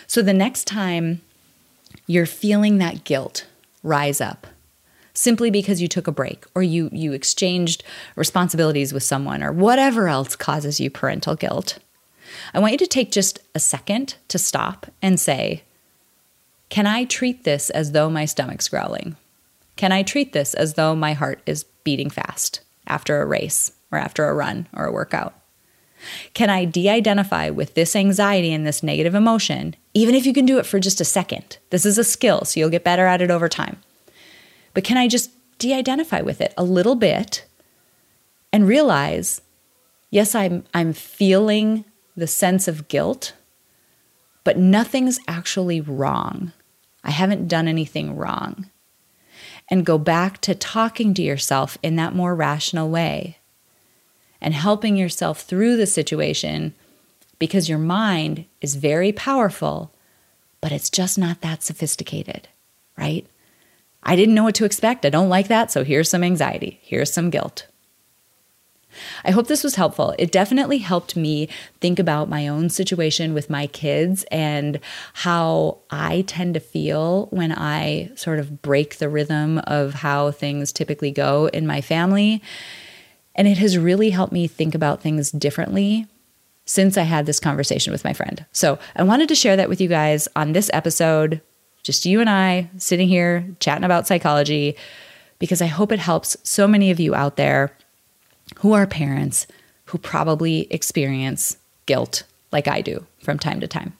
So 0.07 0.21
the 0.21 0.33
next 0.33 0.65
time 0.65 1.21
you're 2.07 2.25
feeling 2.25 2.77
that 2.77 3.03
guilt 3.03 3.45
rise 3.83 4.19
up, 4.19 4.47
simply 5.13 5.49
because 5.49 5.81
you 5.81 5.87
took 5.87 6.07
a 6.07 6.11
break 6.11 6.45
or 6.53 6.63
you 6.63 6.89
you 6.91 7.13
exchanged 7.13 7.83
responsibilities 8.15 8.93
with 8.93 9.03
someone 9.03 9.43
or 9.43 9.51
whatever 9.51 10.07
else 10.07 10.35
causes 10.35 10.79
you 10.79 10.89
parental 10.89 11.35
guilt. 11.35 11.79
I 12.53 12.59
want 12.59 12.73
you 12.73 12.77
to 12.79 12.87
take 12.87 13.11
just 13.11 13.39
a 13.55 13.59
second 13.59 14.15
to 14.27 14.37
stop 14.37 14.87
and 15.01 15.19
say, 15.19 15.63
can 16.69 16.85
I 16.85 17.05
treat 17.05 17.43
this 17.43 17.69
as 17.69 17.91
though 17.91 18.09
my 18.09 18.25
stomach's 18.25 18.69
growling? 18.69 19.15
Can 19.75 19.91
I 19.91 20.03
treat 20.03 20.33
this 20.33 20.53
as 20.53 20.73
though 20.73 20.95
my 20.95 21.13
heart 21.13 21.41
is 21.45 21.63
beating 21.83 22.09
fast 22.09 22.61
after 22.87 23.21
a 23.21 23.25
race 23.25 23.71
or 23.91 23.97
after 23.97 24.25
a 24.25 24.33
run 24.33 24.67
or 24.73 24.85
a 24.85 24.91
workout? 24.91 25.33
Can 26.33 26.49
I 26.49 26.65
de 26.65 26.87
identify 26.89 27.49
with 27.49 27.73
this 27.73 27.95
anxiety 27.95 28.53
and 28.53 28.65
this 28.65 28.83
negative 28.83 29.15
emotion, 29.15 29.75
even 29.93 30.15
if 30.15 30.25
you 30.25 30.33
can 30.33 30.45
do 30.45 30.57
it 30.57 30.65
for 30.65 30.79
just 30.79 31.01
a 31.01 31.05
second? 31.05 31.57
This 31.71 31.85
is 31.85 31.97
a 31.97 32.03
skill, 32.03 32.45
so 32.45 32.59
you'll 32.59 32.69
get 32.69 32.83
better 32.83 33.05
at 33.05 33.21
it 33.21 33.31
over 33.31 33.49
time. 33.49 33.77
But 34.73 34.83
can 34.83 34.97
I 34.97 35.07
just 35.07 35.31
de 35.57 35.73
identify 35.73 36.21
with 36.21 36.39
it 36.39 36.53
a 36.57 36.63
little 36.63 36.95
bit 36.95 37.45
and 38.53 38.67
realize 38.67 39.41
Yes, 40.11 40.33
I'm, 40.33 40.63
I'm 40.73 40.93
feeling 40.93 41.85
the 42.19 42.27
sense 42.27 42.67
of 42.67 42.87
guilt, 42.87 43.33
but 44.43 44.57
nothing's 44.57 45.19
actually 45.27 45.81
wrong. 45.81 46.51
I 47.03 47.11
haven't 47.11 47.47
done 47.47 47.67
anything 47.67 48.15
wrong. 48.15 48.69
And 49.71 49.85
go 49.85 49.97
back 49.97 50.41
to 50.41 50.55
talking 50.55 51.13
to 51.13 51.21
yourself 51.21 51.77
in 51.83 51.95
that 51.95 52.15
more 52.15 52.33
rational 52.35 52.89
way 52.89 53.37
and 54.41 54.53
helping 54.53 54.97
yourself 54.97 55.41
through 55.41 55.77
the 55.77 55.85
situation 55.85 56.73
because 57.37 57.69
your 57.69 57.77
mind 57.77 58.45
is 58.61 58.75
very 58.75 59.11
powerful, 59.11 59.91
but 60.59 60.71
it's 60.71 60.89
just 60.89 61.17
not 61.17 61.41
that 61.41 61.63
sophisticated, 61.63 62.47
right? 62.97 63.27
I 64.03 64.15
didn't 64.15 64.35
know 64.35 64.43
what 64.43 64.55
to 64.55 64.65
expect. 64.65 65.05
I 65.05 65.09
don't 65.09 65.29
like 65.29 65.47
that. 65.49 65.71
So 65.71 65.83
here's 65.83 66.09
some 66.09 66.23
anxiety. 66.23 66.79
Here's 66.81 67.11
some 67.13 67.29
guilt. 67.29 67.67
I 69.23 69.31
hope 69.31 69.47
this 69.47 69.63
was 69.63 69.75
helpful. 69.75 70.15
It 70.17 70.31
definitely 70.31 70.79
helped 70.79 71.15
me 71.15 71.47
think 71.79 71.99
about 71.99 72.29
my 72.29 72.47
own 72.47 72.69
situation 72.69 73.33
with 73.33 73.49
my 73.49 73.67
kids 73.67 74.25
and 74.31 74.79
how 75.13 75.77
I 75.89 76.23
tend 76.27 76.53
to 76.55 76.59
feel 76.59 77.27
when 77.27 77.51
I 77.51 78.11
sort 78.15 78.39
of 78.39 78.61
break 78.61 78.97
the 78.97 79.09
rhythm 79.09 79.59
of 79.59 79.95
how 79.95 80.31
things 80.31 80.71
typically 80.71 81.11
go 81.11 81.47
in 81.47 81.67
my 81.67 81.81
family. 81.81 82.41
And 83.35 83.47
it 83.47 83.57
has 83.59 83.77
really 83.77 84.09
helped 84.09 84.33
me 84.33 84.47
think 84.47 84.75
about 84.75 85.01
things 85.01 85.31
differently 85.31 86.07
since 86.65 86.97
I 86.97 87.03
had 87.03 87.25
this 87.25 87.39
conversation 87.39 87.91
with 87.91 88.03
my 88.03 88.13
friend. 88.13 88.45
So 88.51 88.77
I 88.95 89.03
wanted 89.03 89.29
to 89.29 89.35
share 89.35 89.55
that 89.55 89.69
with 89.69 89.81
you 89.81 89.87
guys 89.87 90.27
on 90.35 90.51
this 90.51 90.69
episode, 90.73 91.41
just 91.83 92.05
you 92.05 92.19
and 92.21 92.29
I 92.29 92.69
sitting 92.77 93.07
here 93.07 93.47
chatting 93.59 93.85
about 93.85 94.07
psychology, 94.07 94.75
because 95.39 95.61
I 95.61 95.67
hope 95.67 95.91
it 95.91 95.99
helps 95.99 96.37
so 96.43 96.67
many 96.67 96.91
of 96.91 96.99
you 96.99 97.15
out 97.15 97.37
there 97.37 97.75
who 98.57 98.73
are 98.73 98.87
parents 98.87 99.47
who 99.85 99.97
probably 99.97 100.67
experience 100.71 101.57
guilt 101.85 102.23
like 102.51 102.67
I 102.67 102.81
do 102.81 103.05
from 103.19 103.39
time 103.39 103.59
to 103.59 103.67
time. 103.67 103.93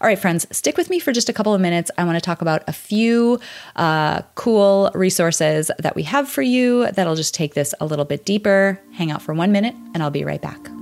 All 0.00 0.06
right, 0.06 0.18
friends, 0.18 0.46
stick 0.54 0.76
with 0.76 0.90
me 0.90 0.98
for 0.98 1.12
just 1.12 1.28
a 1.28 1.32
couple 1.32 1.54
of 1.54 1.60
minutes. 1.60 1.90
I 1.96 2.04
want 2.04 2.16
to 2.16 2.20
talk 2.20 2.42
about 2.42 2.62
a 2.68 2.72
few 2.72 3.40
uh, 3.76 4.22
cool 4.34 4.90
resources 4.94 5.70
that 5.78 5.96
we 5.96 6.02
have 6.02 6.28
for 6.28 6.42
you 6.42 6.90
that'll 6.92 7.16
just 7.16 7.34
take 7.34 7.54
this 7.54 7.74
a 7.80 7.86
little 7.86 8.04
bit 8.04 8.26
deeper. 8.26 8.78
Hang 8.92 9.10
out 9.10 9.22
for 9.22 9.32
one 9.32 9.52
minute, 9.52 9.74
and 9.94 10.02
I'll 10.02 10.10
be 10.10 10.24
right 10.24 10.42
back. 10.42 10.73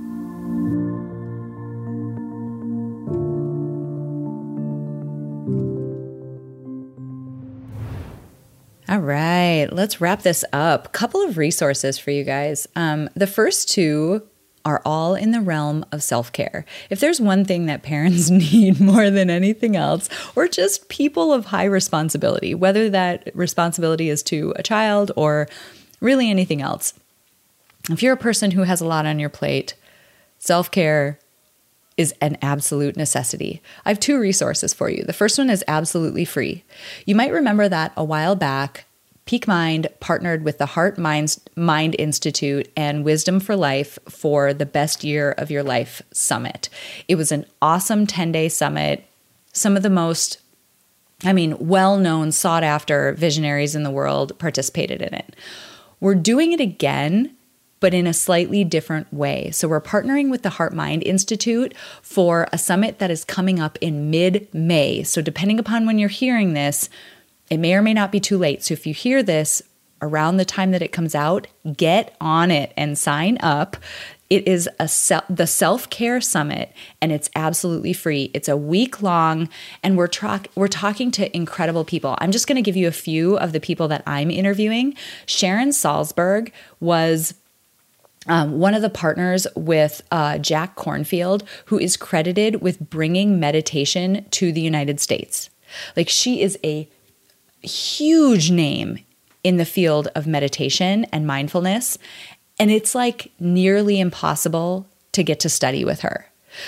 Right, 9.63 9.73
let's 9.73 10.01
wrap 10.01 10.21
this 10.21 10.43
up. 10.53 10.87
A 10.87 10.89
couple 10.89 11.21
of 11.21 11.37
resources 11.37 11.97
for 11.97 12.11
you 12.11 12.23
guys. 12.23 12.67
Um, 12.75 13.09
the 13.15 13.27
first 13.27 13.69
two 13.69 14.23
are 14.65 14.81
all 14.85 15.13
in 15.13 15.31
the 15.31 15.41
realm 15.41 15.85
of 15.91 16.01
self 16.03 16.31
care. 16.31 16.65
If 16.89 16.99
there's 16.99 17.19
one 17.19 17.45
thing 17.45 17.65
that 17.65 17.83
parents 17.83 18.29
need 18.29 18.79
more 18.79 19.09
than 19.09 19.29
anything 19.29 19.75
else, 19.75 20.09
or 20.35 20.47
just 20.47 20.89
people 20.89 21.33
of 21.33 21.45
high 21.45 21.65
responsibility, 21.65 22.55
whether 22.55 22.89
that 22.89 23.29
responsibility 23.33 24.09
is 24.09 24.23
to 24.23 24.53
a 24.55 24.63
child 24.63 25.11
or 25.15 25.47
really 25.99 26.29
anything 26.29 26.61
else, 26.61 26.93
if 27.89 28.01
you're 28.01 28.13
a 28.13 28.17
person 28.17 28.51
who 28.51 28.63
has 28.63 28.81
a 28.81 28.85
lot 28.85 29.05
on 29.05 29.19
your 29.19 29.29
plate, 29.29 29.75
self 30.39 30.71
care 30.71 31.19
is 31.95 32.13
an 32.21 32.37
absolute 32.41 32.97
necessity. 32.97 33.61
I 33.85 33.89
have 33.89 33.99
two 33.99 34.19
resources 34.19 34.73
for 34.73 34.89
you. 34.89 35.03
The 35.03 35.13
first 35.13 35.37
one 35.37 35.51
is 35.51 35.63
absolutely 35.67 36.25
free. 36.25 36.63
You 37.05 37.13
might 37.13 37.31
remember 37.31 37.69
that 37.69 37.93
a 37.95 38.03
while 38.03 38.35
back, 38.35 38.85
Peak 39.25 39.47
Mind 39.47 39.87
partnered 39.99 40.43
with 40.43 40.57
the 40.57 40.65
Heart 40.65 40.97
Minds, 40.97 41.39
Mind 41.55 41.95
Institute 41.97 42.69
and 42.75 43.05
Wisdom 43.05 43.39
for 43.39 43.55
Life 43.55 43.97
for 44.09 44.53
the 44.53 44.65
Best 44.65 45.03
Year 45.03 45.31
of 45.31 45.49
Your 45.49 45.63
Life 45.63 46.01
Summit. 46.11 46.69
It 47.07 47.15
was 47.15 47.31
an 47.31 47.45
awesome 47.61 48.05
10 48.05 48.31
day 48.31 48.49
summit. 48.49 49.05
Some 49.53 49.77
of 49.77 49.83
the 49.83 49.89
most 49.89 50.39
I 51.25 51.31
mean, 51.31 51.55
well 51.57 51.97
known, 51.97 52.33
sought 52.33 52.63
after 52.63 53.13
visionaries 53.13 53.75
in 53.75 53.83
the 53.83 53.91
world 53.91 54.37
participated 54.39 55.01
in 55.01 55.13
it. 55.13 55.37
We're 56.01 56.15
doing 56.15 56.51
it 56.51 56.59
again 56.59 57.33
but 57.83 57.93
in 57.93 58.07
a 58.07 58.13
slightly 58.13 58.63
different 58.63 59.13
way. 59.13 59.51
So, 59.51 59.67
we're 59.67 59.81
partnering 59.81 60.31
with 60.31 60.41
the 60.41 60.51
Heart 60.51 60.73
Mind 60.73 61.03
Institute 61.03 61.73
for 62.01 62.47
a 62.53 62.57
summit 62.57 62.99
that 62.99 63.11
is 63.11 63.25
coming 63.25 63.59
up 63.59 63.77
in 63.81 64.09
mid 64.09 64.47
May. 64.53 65.03
So, 65.03 65.21
depending 65.21 65.59
upon 65.59 65.85
when 65.85 65.99
you're 65.99 66.07
hearing 66.07 66.53
this, 66.53 66.89
it 67.49 67.57
may 67.57 67.73
or 67.75 67.81
may 67.81 67.93
not 67.93 68.11
be 68.11 68.19
too 68.19 68.37
late. 68.37 68.63
So, 68.63 68.73
if 68.73 68.87
you 68.87 68.93
hear 68.93 69.23
this 69.23 69.61
around 70.03 70.37
the 70.37 70.45
time 70.45 70.71
that 70.71 70.81
it 70.81 70.91
comes 70.91 71.15
out, 71.15 71.47
get 71.75 72.15
on 72.19 72.51
it 72.51 72.73
and 72.75 72.97
sign 72.97 73.37
up. 73.41 73.77
It 74.29 74.47
is 74.47 74.67
a 74.79 74.87
se- 74.87 75.21
the 75.29 75.47
self 75.47 75.89
care 75.89 76.19
summit, 76.19 76.73
and 77.01 77.11
it's 77.11 77.29
absolutely 77.35 77.93
free. 77.93 78.31
It's 78.33 78.49
a 78.49 78.57
week 78.57 79.01
long, 79.01 79.47
and 79.81 79.95
we're 79.95 80.07
tra- 80.07 80.43
we're 80.55 80.67
talking 80.67 81.11
to 81.11 81.35
incredible 81.35 81.85
people. 81.85 82.15
I'm 82.19 82.31
just 82.31 82.47
going 82.47 82.55
to 82.55 82.61
give 82.61 82.75
you 82.75 82.87
a 82.87 82.91
few 82.91 83.37
of 83.37 83.51
the 83.53 83.59
people 83.59 83.87
that 83.89 84.03
I'm 84.07 84.31
interviewing. 84.31 84.95
Sharon 85.25 85.69
Salzberg 85.69 86.51
was 86.79 87.35
um, 88.27 88.59
one 88.59 88.73
of 88.73 88.81
the 88.81 88.89
partners 88.89 89.45
with 89.55 90.01
uh, 90.11 90.37
Jack 90.39 90.75
Kornfield, 90.75 91.43
who 91.65 91.77
is 91.77 91.95
credited 91.95 92.61
with 92.61 92.79
bringing 92.89 93.39
meditation 93.39 94.25
to 94.31 94.51
the 94.51 94.61
United 94.61 94.99
States. 94.99 95.49
Like, 95.95 96.09
she 96.09 96.41
is 96.41 96.57
a 96.63 96.89
huge 97.63 98.51
name 98.51 98.99
in 99.43 99.57
the 99.57 99.65
field 99.65 100.07
of 100.15 100.27
meditation 100.27 101.05
and 101.05 101.27
mindfulness. 101.27 101.97
And 102.59 102.71
it's 102.71 102.95
like 102.95 103.31
nearly 103.39 103.99
impossible 103.99 104.87
to 105.11 105.23
get 105.23 105.39
to 105.41 105.49
study 105.49 105.83
with 105.83 106.01
her. 106.01 106.27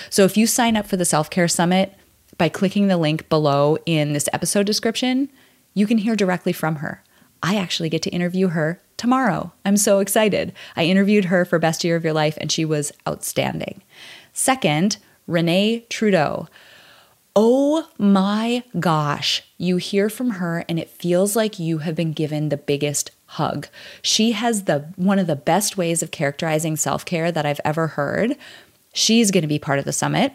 So, 0.09 0.23
if 0.23 0.35
you 0.35 0.47
sign 0.47 0.75
up 0.75 0.87
for 0.87 0.97
the 0.97 1.05
Self 1.05 1.29
Care 1.29 1.47
Summit 1.47 1.93
by 2.37 2.49
clicking 2.49 2.87
the 2.87 2.97
link 2.97 3.29
below 3.29 3.77
in 3.85 4.13
this 4.13 4.27
episode 4.33 4.65
description, 4.65 5.29
you 5.73 5.85
can 5.85 5.99
hear 5.99 6.15
directly 6.15 6.53
from 6.53 6.77
her. 6.77 7.03
I 7.43 7.57
actually 7.57 7.89
get 7.89 8.01
to 8.03 8.09
interview 8.09 8.47
her 8.49 8.81
tomorrow. 8.97 9.53
I'm 9.63 9.77
so 9.77 9.99
excited. 9.99 10.53
I 10.75 10.85
interviewed 10.85 11.25
her 11.25 11.45
for 11.45 11.59
Best 11.59 11.83
Year 11.83 11.95
of 11.95 12.03
Your 12.03 12.13
Life, 12.13 12.37
and 12.41 12.51
she 12.51 12.65
was 12.65 12.91
outstanding. 13.07 13.83
Second, 14.33 14.97
Renee 15.27 15.85
Trudeau. 15.89 16.47
Oh 17.37 17.89
my 17.97 18.63
gosh, 18.79 19.43
you 19.57 19.75
hear 19.75 20.09
from 20.09 20.31
her 20.31 20.63
and 20.69 20.79
it 20.79 20.89
feels 20.89 21.35
like 21.35 21.59
you 21.59 21.79
have 21.79 21.93
been 21.93 22.13
given 22.13 22.47
the 22.47 22.55
biggest 22.55 23.11
hug. 23.25 23.67
She 24.01 24.31
has 24.31 24.63
the 24.63 24.93
one 24.95 25.19
of 25.19 25.27
the 25.27 25.35
best 25.35 25.75
ways 25.75 26.01
of 26.01 26.11
characterizing 26.11 26.77
self-care 26.77 27.33
that 27.33 27.45
I've 27.45 27.59
ever 27.65 27.87
heard. 27.87 28.37
She's 28.93 29.31
going 29.31 29.41
to 29.41 29.49
be 29.49 29.59
part 29.59 29.79
of 29.79 29.85
the 29.85 29.91
summit. 29.91 30.31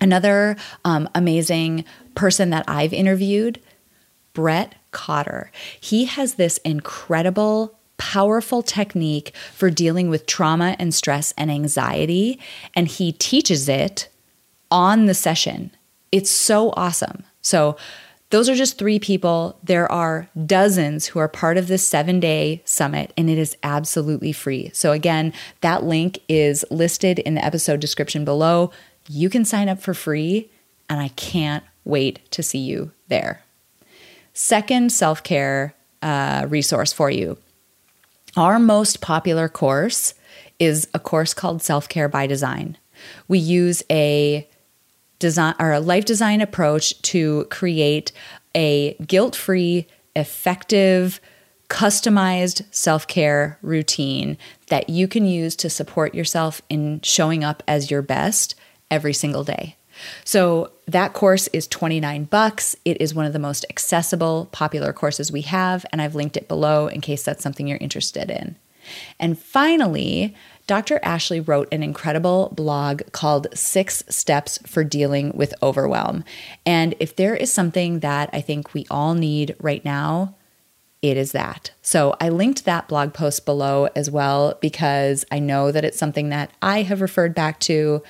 Another 0.00 0.56
um, 0.82 1.10
amazing 1.14 1.84
person 2.14 2.48
that 2.50 2.64
I've 2.66 2.94
interviewed, 2.94 3.60
Brett 4.32 4.76
Cotter. 4.92 5.50
He 5.78 6.06
has 6.06 6.34
this 6.34 6.56
incredible 6.58 7.78
powerful 7.98 8.62
technique 8.62 9.34
for 9.52 9.68
dealing 9.68 10.08
with 10.08 10.24
trauma 10.24 10.74
and 10.78 10.94
stress 10.94 11.34
and 11.36 11.50
anxiety, 11.50 12.40
and 12.74 12.88
he 12.88 13.12
teaches 13.12 13.68
it 13.68 14.08
on 14.70 15.04
the 15.04 15.14
session. 15.14 15.70
It's 16.12 16.30
so 16.30 16.70
awesome. 16.76 17.24
So, 17.42 17.76
those 18.30 18.50
are 18.50 18.54
just 18.54 18.76
three 18.76 18.98
people. 18.98 19.58
There 19.62 19.90
are 19.90 20.28
dozens 20.44 21.06
who 21.06 21.18
are 21.18 21.28
part 21.28 21.56
of 21.56 21.66
this 21.66 21.86
seven 21.86 22.20
day 22.20 22.60
summit, 22.64 23.12
and 23.16 23.30
it 23.30 23.38
is 23.38 23.56
absolutely 23.62 24.32
free. 24.32 24.70
So, 24.74 24.92
again, 24.92 25.32
that 25.62 25.84
link 25.84 26.18
is 26.28 26.64
listed 26.70 27.18
in 27.20 27.34
the 27.34 27.44
episode 27.44 27.80
description 27.80 28.24
below. 28.24 28.70
You 29.08 29.30
can 29.30 29.44
sign 29.46 29.68
up 29.68 29.80
for 29.80 29.94
free, 29.94 30.50
and 30.90 31.00
I 31.00 31.08
can't 31.08 31.64
wait 31.84 32.30
to 32.32 32.42
see 32.42 32.58
you 32.58 32.92
there. 33.08 33.42
Second 34.34 34.92
self 34.92 35.22
care 35.22 35.74
uh, 36.02 36.46
resource 36.48 36.92
for 36.92 37.10
you. 37.10 37.38
Our 38.36 38.58
most 38.58 39.00
popular 39.00 39.48
course 39.48 40.14
is 40.58 40.86
a 40.94 40.98
course 40.98 41.34
called 41.34 41.62
Self 41.62 41.88
Care 41.88 42.08
by 42.08 42.26
Design. 42.26 42.76
We 43.26 43.38
use 43.38 43.82
a 43.90 44.47
design 45.18 45.54
or 45.58 45.72
a 45.72 45.80
life 45.80 46.04
design 46.04 46.40
approach 46.40 47.00
to 47.02 47.44
create 47.50 48.12
a 48.54 48.94
guilt 49.06 49.36
free, 49.36 49.86
effective, 50.16 51.20
customized 51.68 52.62
self 52.70 53.06
care 53.06 53.58
routine 53.62 54.38
that 54.68 54.88
you 54.88 55.06
can 55.06 55.26
use 55.26 55.54
to 55.56 55.70
support 55.70 56.14
yourself 56.14 56.62
in 56.68 57.00
showing 57.02 57.44
up 57.44 57.62
as 57.68 57.90
your 57.90 58.02
best 58.02 58.54
every 58.90 59.12
single 59.12 59.44
day. 59.44 59.76
So 60.24 60.70
that 60.86 61.12
course 61.12 61.48
is 61.48 61.66
29 61.66 62.24
bucks. 62.24 62.76
It 62.84 63.00
is 63.00 63.14
one 63.14 63.26
of 63.26 63.32
the 63.32 63.38
most 63.38 63.66
accessible, 63.68 64.48
popular 64.52 64.92
courses 64.92 65.32
we 65.32 65.42
have, 65.42 65.84
and 65.92 66.00
I've 66.00 66.14
linked 66.14 66.36
it 66.36 66.48
below 66.48 66.86
in 66.86 67.00
case 67.00 67.24
that's 67.24 67.42
something 67.42 67.66
you're 67.66 67.78
interested 67.78 68.30
in. 68.30 68.56
And 69.18 69.38
finally, 69.38 70.34
Dr. 70.68 71.00
Ashley 71.02 71.40
wrote 71.40 71.66
an 71.72 71.82
incredible 71.82 72.52
blog 72.54 73.00
called 73.12 73.46
Six 73.54 74.04
Steps 74.10 74.58
for 74.66 74.84
Dealing 74.84 75.32
with 75.34 75.54
Overwhelm. 75.62 76.24
And 76.66 76.94
if 77.00 77.16
there 77.16 77.34
is 77.34 77.50
something 77.50 78.00
that 78.00 78.28
I 78.34 78.42
think 78.42 78.74
we 78.74 78.84
all 78.90 79.14
need 79.14 79.56
right 79.60 79.82
now, 79.82 80.34
it 81.00 81.16
is 81.16 81.32
that. 81.32 81.70
So 81.80 82.14
I 82.20 82.28
linked 82.28 82.66
that 82.66 82.86
blog 82.86 83.14
post 83.14 83.46
below 83.46 83.88
as 83.96 84.10
well 84.10 84.58
because 84.60 85.24
I 85.32 85.38
know 85.38 85.72
that 85.72 85.86
it's 85.86 85.98
something 85.98 86.28
that 86.28 86.52
I 86.60 86.82
have 86.82 87.00
referred 87.00 87.34
back 87.34 87.60
to 87.60 88.02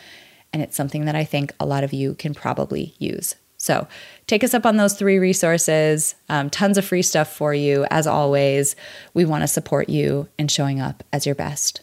and 0.53 0.61
it's 0.61 0.77
something 0.77 1.05
that 1.05 1.15
I 1.15 1.23
think 1.23 1.53
a 1.61 1.67
lot 1.67 1.85
of 1.85 1.93
you 1.93 2.15
can 2.15 2.35
probably 2.35 2.93
use. 2.99 3.37
So 3.57 3.87
take 4.27 4.43
us 4.43 4.55
up 4.55 4.67
on 4.67 4.79
those 4.79 4.95
three 4.95 5.21
resources. 5.21 6.17
Um, 6.29 6.51
tons 6.51 6.77
of 6.77 6.85
free 6.85 7.03
stuff 7.03 7.33
for 7.33 7.55
you. 7.55 7.87
As 7.89 8.09
always, 8.09 8.75
we 9.15 9.25
want 9.25 9.43
to 9.45 9.49
support 9.49 9.89
you 9.89 10.27
in 10.41 10.49
showing 10.49 10.81
up 10.81 11.05
as 11.13 11.25
your 11.25 11.37
best. 11.37 11.83